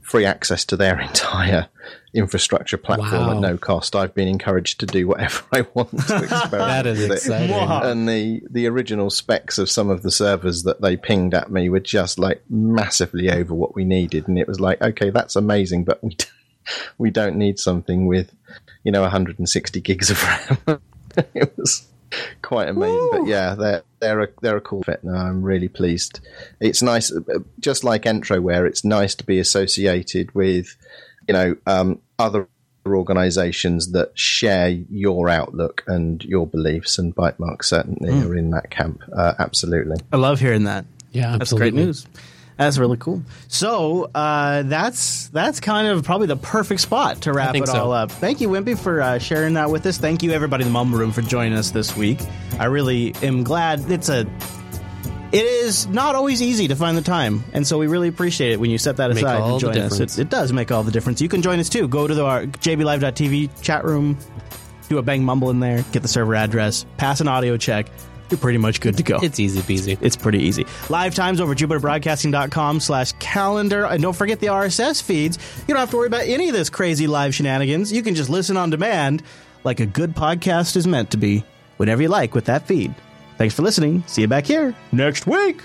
[0.00, 1.66] free access to their entire
[2.14, 3.32] infrastructure platform Wow.
[3.34, 3.94] at no cost.
[3.94, 7.14] I've been encouraged to do whatever I want to experiment That is with it.
[7.14, 7.54] exciting.
[7.90, 11.68] And the the original specs of some of the servers that they pinged at me
[11.68, 15.84] were just like massively over what we needed, and it was like, okay, that's amazing,
[15.84, 16.30] but we don't,
[16.98, 18.32] we don't need something with
[18.84, 20.80] you know 160 gigs of RAM.
[21.34, 21.86] it was
[22.42, 23.08] quite amazing.
[23.12, 25.02] But yeah, they're they're a they're a cool fit.
[25.04, 26.20] No, I'm really pleased.
[26.60, 27.20] It's nice, uh,
[27.60, 28.66] just like Entroware.
[28.66, 30.76] It's nice to be associated with
[31.26, 32.48] you know um, other
[32.86, 38.26] organisations that share your outlook and your beliefs, and Bite Bytemark certainly Mm.
[38.26, 39.02] are in that camp.
[39.14, 39.96] Uh, absolutely.
[40.12, 40.86] I love hearing that.
[41.12, 42.06] Yeah, That's great news.
[42.58, 43.22] That's really cool.
[43.46, 47.74] So uh, that's that's kind of probably the perfect spot to wrap it so.
[47.74, 48.10] all up.
[48.10, 49.96] Thank you, Wimpy, for uh, sharing that with us.
[49.96, 52.18] Thank you, everybody in the Mumble Room, for joining us this week.
[52.58, 53.88] I really am glad.
[53.90, 54.26] It's a
[55.30, 58.58] it is not always easy to find the time, and so we really appreciate it
[58.58, 60.00] when you set that Make aside and join us.
[60.00, 61.20] It, it does make all the difference.
[61.20, 61.86] You can join us too.
[61.86, 64.18] Go to the, our jblive.tv chat room,
[64.88, 67.88] do a bang mumble in there, get the server address, pass an audio check.
[68.30, 69.18] You're pretty much good to go.
[69.22, 69.98] It's easy peasy.
[70.00, 70.66] It's pretty easy.
[70.88, 73.84] Live times over jupiterbroadcasting.com slash calendar.
[73.86, 75.38] And don't forget the RSS feeds.
[75.66, 77.92] You don't have to worry about any of this crazy live shenanigans.
[77.92, 79.22] You can just listen on demand
[79.64, 81.44] like a good podcast is meant to be
[81.76, 82.94] whenever you like with that feed.
[83.36, 84.02] Thanks for listening.
[84.06, 85.62] See you back here next week.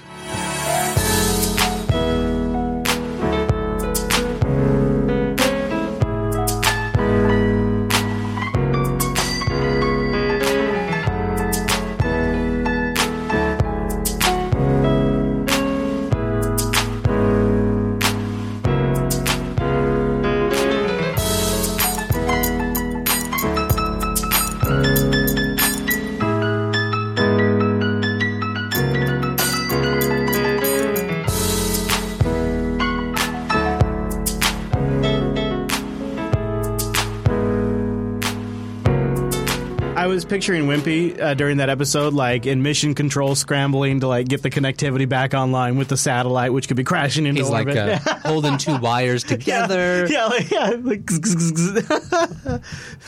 [40.24, 44.30] I was picturing Wimpy uh, during that episode, like in mission control, scrambling to like
[44.30, 47.68] get the connectivity back online with the satellite, which could be crashing into He's like
[47.68, 48.08] orbit.
[48.08, 50.08] uh, holding two wires together.
[50.08, 51.02] Yeah, like, yeah, like,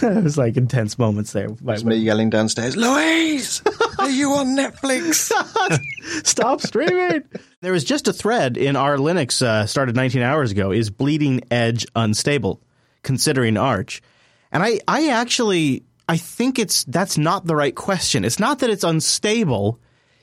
[0.01, 1.47] it was like intense moments there.
[1.65, 3.61] It's me yelling downstairs, Louise,
[3.97, 5.31] are you on Netflix?
[6.27, 7.23] Stop streaming.
[7.61, 10.71] there was just a thread in our Linux uh, started 19 hours ago.
[10.71, 12.59] Is bleeding edge unstable?
[13.03, 14.01] Considering Arch,
[14.51, 18.25] and I, I actually, I think it's that's not the right question.
[18.25, 19.79] It's not that it's unstable.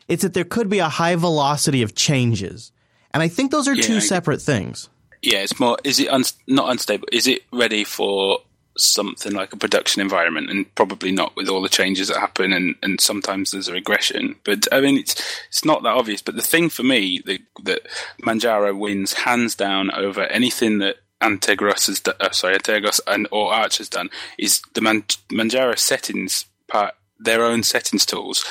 [0.08, 2.72] It's that there could be a high velocity of changes,
[3.12, 4.88] and I think those are Yeah, two separate things.
[5.22, 5.78] Yeah, it's more.
[5.84, 7.08] Is it un- not unstable?
[7.12, 8.38] Is it ready for
[8.76, 10.50] something like a production environment?
[10.50, 14.36] And probably not with all the changes that happen, and, and sometimes there's a regression.
[14.44, 15.14] But I mean, it's
[15.48, 16.22] it's not that obvious.
[16.22, 17.82] But the thing for me that that
[18.22, 22.14] Manjaro wins hands down over anything that Antergos has done.
[22.20, 26.94] Uh, sorry, Antergos and or Arch has done is the Man- Manjaro settings part.
[27.18, 28.44] Their own settings tools.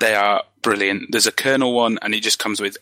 [0.00, 1.12] They are brilliant.
[1.12, 2.76] There's a kernel one, and it just comes with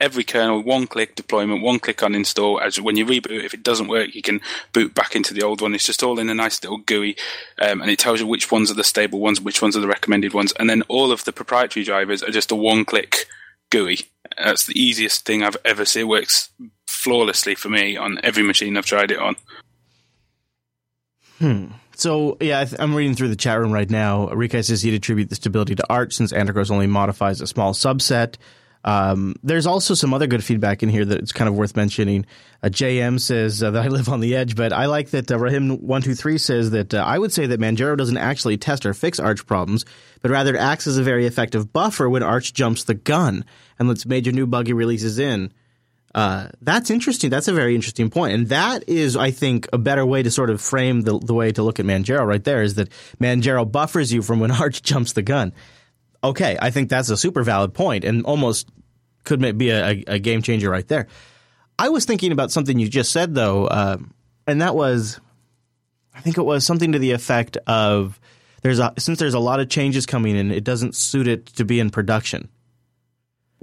[0.00, 2.60] every kernel, one click deployment, one click on install.
[2.60, 4.40] As when you reboot, if it doesn't work, you can
[4.72, 5.74] boot back into the old one.
[5.74, 7.16] It's just all in a nice little GUI,
[7.60, 9.88] um, and it tells you which ones are the stable ones, which ones are the
[9.88, 13.26] recommended ones, and then all of the proprietary drivers are just a one click
[13.70, 14.00] GUI.
[14.36, 16.02] That's the easiest thing I've ever seen.
[16.02, 16.50] It works
[16.94, 19.36] flawlessly for me on every machine I've tried it on.
[21.38, 21.66] Hmm.
[21.96, 24.28] So yeah, I I'm reading through the chat room right now.
[24.28, 28.36] Rika says he'd attribute the stability to Arch since Antergos only modifies a small subset.
[28.84, 32.26] Um, there's also some other good feedback in here that's kind of worth mentioning.
[32.62, 35.38] Uh, JM says uh, that I live on the edge, but I like that uh,
[35.38, 39.46] Rahim123 says that uh, I would say that Manjaro doesn't actually test or fix Arch
[39.46, 39.84] problems,
[40.20, 43.44] but rather acts as a very effective buffer when Arch jumps the gun
[43.78, 45.52] and lets major new buggy releases in.
[46.14, 47.28] Uh, that's interesting.
[47.28, 48.34] That's a very interesting point.
[48.34, 51.50] And that is, I think, a better way to sort of frame the, the way
[51.52, 52.88] to look at Manjaro right there is that
[53.20, 55.52] Manjaro buffers you from when Arch jumps the gun.
[56.22, 58.68] Okay, I think that's a super valid point and almost
[59.24, 61.08] could be a, a, game changer right there.
[61.78, 63.96] I was thinking about something you just said, though, uh,
[64.46, 65.18] and that was,
[66.14, 68.20] I think it was something to the effect of
[68.62, 71.64] there's a, since there's a lot of changes coming in, it doesn't suit it to
[71.64, 72.48] be in production.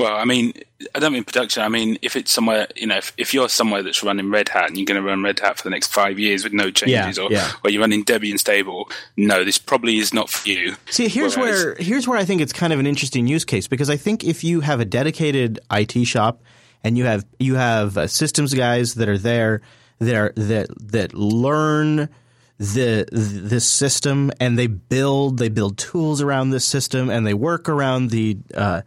[0.01, 0.53] Well, I mean,
[0.95, 1.63] I don't mean production.
[1.63, 4.67] I mean, if it's somewhere, you know, if, if you're somewhere that's running Red Hat
[4.69, 7.17] and you're going to run Red Hat for the next five years with no changes,
[7.17, 7.51] Yeah, or, yeah.
[7.63, 10.75] or you're running Debian stable, no, this probably is not for you.
[10.89, 13.67] See, here's Whereas- where here's where I think it's kind of an interesting use case
[13.67, 16.41] because I think if you have a dedicated IT shop
[16.83, 19.61] and you have you have uh, systems guys that are there
[19.99, 22.09] that are that that learn
[22.57, 27.67] the this system and they build they build tools around this system and they work
[27.69, 28.81] around the uh,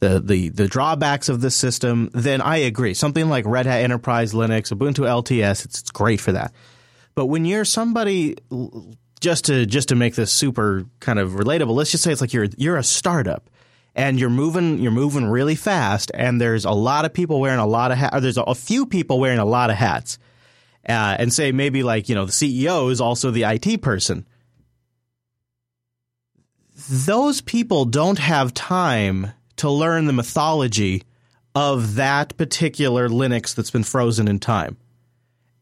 [0.00, 2.94] the, the the drawbacks of this system, then I agree.
[2.94, 6.52] Something like Red Hat Enterprise Linux, Ubuntu LTS, it's, it's great for that.
[7.14, 8.36] But when you're somebody
[9.20, 12.32] just to just to make this super kind of relatable, let's just say it's like
[12.32, 13.50] you're you're a startup
[13.94, 17.66] and you're moving you're moving really fast and there's a lot of people wearing a
[17.66, 20.18] lot of hats or there's a, a few people wearing a lot of hats.
[20.88, 24.26] Uh, and say maybe like, you know, the CEO is also the IT person.
[26.88, 31.02] Those people don't have time to learn the mythology
[31.54, 34.78] of that particular Linux that's been frozen in time.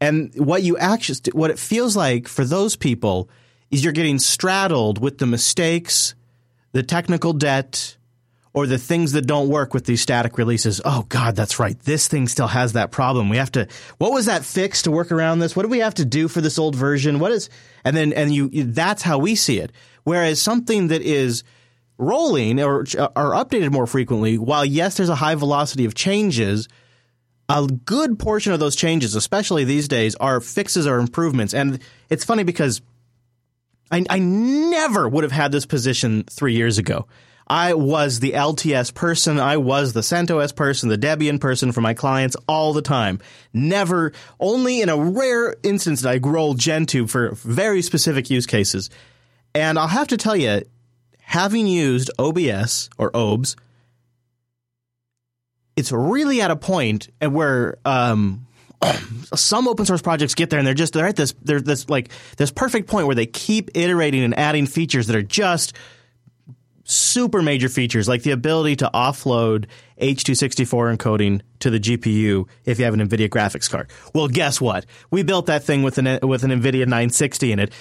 [0.00, 3.28] And what you actually, what it feels like for those people
[3.72, 6.14] is you're getting straddled with the mistakes,
[6.70, 7.96] the technical debt,
[8.52, 10.80] or the things that don't work with these static releases.
[10.84, 11.78] Oh God, that's right.
[11.80, 13.28] This thing still has that problem.
[13.28, 13.66] We have to.
[13.98, 15.56] What was that fix to work around this?
[15.56, 17.18] What do we have to do for this old version?
[17.18, 17.50] What is?
[17.84, 18.48] And then and you.
[18.48, 19.72] That's how we see it.
[20.04, 21.42] Whereas something that is
[21.98, 26.68] rolling or are updated more frequently, while yes, there's a high velocity of changes
[27.48, 31.54] a good portion of those changes, especially these days, are fixes or improvements.
[31.54, 31.80] And
[32.10, 32.82] it's funny because
[33.90, 37.06] I, I never would have had this position three years ago.
[37.50, 39.40] I was the LTS person.
[39.40, 43.20] I was the CentOS person, the Debian person for my clients all the time.
[43.54, 48.90] Never, only in a rare instance did I roll Gentoo for very specific use cases.
[49.54, 50.60] And I'll have to tell you,
[51.28, 53.54] having used OBS or OBS,
[55.76, 58.46] it's really at a point where um,
[59.34, 62.08] some open source projects get there and they're just they're at this they're this like
[62.38, 65.74] this perfect point where they keep iterating and adding features that are just
[66.84, 69.66] super major features like the ability to offload
[70.00, 73.90] H264 encoding to the GPU if you have an NVIDIA graphics card.
[74.14, 74.86] Well, guess what?
[75.10, 77.72] We built that thing with an with an NVIDIA 960 in it.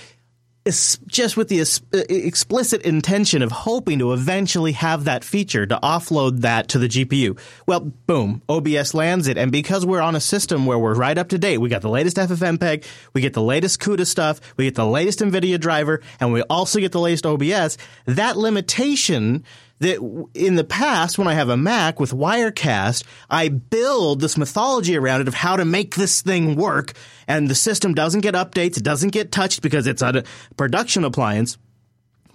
[0.67, 1.61] Just with the
[2.09, 7.39] explicit intention of hoping to eventually have that feature to offload that to the GPU.
[7.65, 11.29] Well, boom, OBS lands it, and because we're on a system where we're right up
[11.29, 14.75] to date, we got the latest FFmpeg, we get the latest CUDA stuff, we get
[14.75, 17.77] the latest NVIDIA driver, and we also get the latest OBS.
[18.05, 19.45] That limitation
[19.79, 24.97] that in the past, when I have a Mac with Wirecast, I build this mythology
[24.97, 26.93] around it of how to make this thing work,
[27.27, 30.23] and the system doesn't get updates, it doesn't get touched because it's a
[30.55, 31.57] production appliance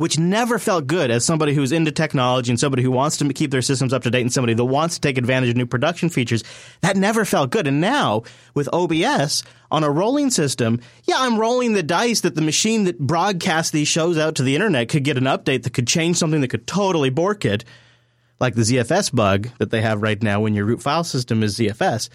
[0.03, 3.53] which never felt good as somebody who's into technology and somebody who wants to keep
[3.53, 6.09] their systems up to date and somebody that wants to take advantage of new production
[6.09, 6.43] features.
[6.81, 7.69] That never felt good.
[7.69, 12.43] And now with OBS on a rolling system, yeah, I'm rolling the dice that the
[12.43, 15.87] machine that broadcasts these shows out to the internet could get an update that could
[15.87, 17.65] change something that could totally bork it,
[18.41, 21.57] like the ZFS bug that they have right now when your root file system is
[21.57, 22.09] ZFS.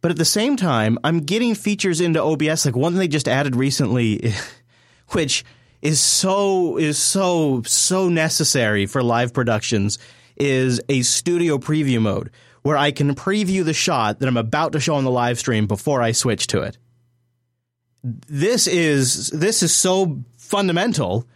[0.00, 3.56] But at the same time, I'm getting features into OBS, like one they just added
[3.56, 4.34] recently,
[5.08, 5.44] which
[5.82, 9.98] is so is so so necessary for live productions
[10.36, 12.30] is a studio preview mode
[12.62, 15.66] where I can preview the shot that I'm about to show on the live stream
[15.66, 16.78] before I switch to it.
[18.04, 21.26] This is this is so fundamental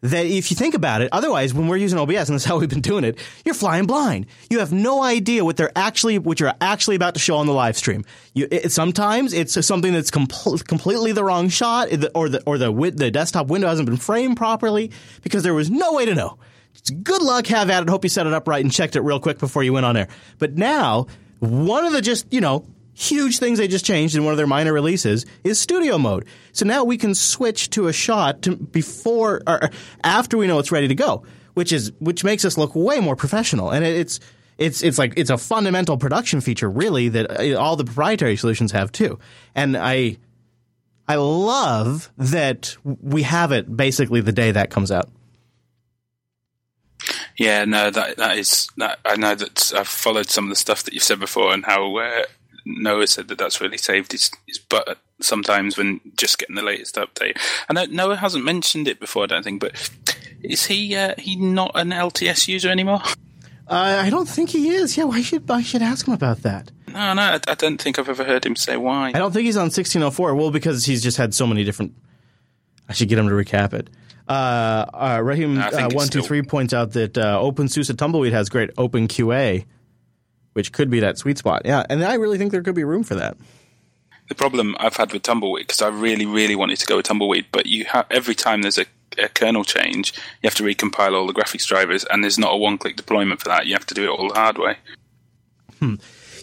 [0.00, 2.68] that if you think about it, otherwise when we're using OBS and that's how we've
[2.68, 4.26] been doing it, you're flying blind.
[4.50, 7.52] You have no idea what they're actually what you're actually about to show on the
[7.52, 8.04] live stream.
[8.34, 12.92] You, it, sometimes it's something that's com- completely the wrong shot, or the or the
[12.94, 14.90] the desktop window hasn't been framed properly
[15.22, 16.38] because there was no way to know.
[17.02, 17.88] Good luck, have at it.
[17.88, 19.96] Hope you set it up right and checked it real quick before you went on
[19.96, 20.08] air.
[20.38, 21.08] But now,
[21.40, 22.64] one of the just you know
[22.98, 26.24] huge things they just changed in one of their minor releases is studio mode.
[26.52, 29.70] So now we can switch to a shot to before or
[30.02, 31.24] after we know it's ready to go.
[31.58, 33.70] which is which makes us look way more professional.
[33.70, 34.20] And it's
[34.58, 38.70] it's it's like it's a fundamental production feature, really, that uh, all the proprietary solutions
[38.70, 39.18] have too.
[39.56, 40.18] And I
[41.08, 45.10] I love that we have it basically the day that comes out.
[47.36, 49.00] Yeah, no, that that is that.
[49.04, 51.96] I know that I've followed some of the stuff that you've said before, and how
[51.96, 52.22] uh,
[52.68, 56.96] Noah said that that's really saved his, his butt sometimes when just getting the latest
[56.96, 57.38] update.
[57.68, 59.90] And Noah hasn't mentioned it before, I don't think, but
[60.42, 63.00] is he uh, he not an LTS user anymore?
[63.66, 64.96] Uh, I don't think he is.
[64.96, 66.70] Yeah, why should I should ask him about that?
[66.88, 69.08] No, no, I, I don't think I've ever heard him say why.
[69.08, 70.34] I don't think he's on 1604.
[70.34, 71.94] Well, because he's just had so many different.
[72.88, 73.90] I should get him to recap it.
[74.26, 79.08] Uh, uh, Rahim uh, it's still- points out that uh, OpenSUSE Tumbleweed has great Open
[79.08, 79.64] QA,
[80.58, 81.62] which could be that sweet spot.
[81.64, 83.36] Yeah, and I really think there could be room for that.
[84.28, 87.46] The problem I've had with Tumbleweed because I really, really wanted to go with Tumbleweed,
[87.52, 88.86] but you have every time there's a,
[89.22, 92.56] a kernel change, you have to recompile all the graphics drivers, and there's not a
[92.56, 93.68] one-click deployment for that.
[93.68, 94.78] You have to do it all the hard way.
[95.78, 95.94] Hmm.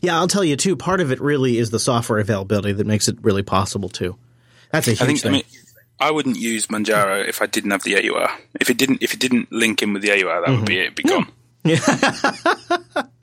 [0.01, 0.77] Yeah, I'll tell you too.
[0.77, 4.15] Part of it really is the software availability that makes it really possible too.
[4.71, 5.19] That's a huge I think.
[5.19, 5.29] thing.
[5.29, 5.43] I mean,
[5.99, 8.29] I wouldn't use Manjaro if I didn't have the AUR.
[8.61, 10.65] If it didn't, if it didn't link in with the AUR, that would mm-hmm.
[10.65, 10.93] be it.
[10.93, 11.27] It'd be gone.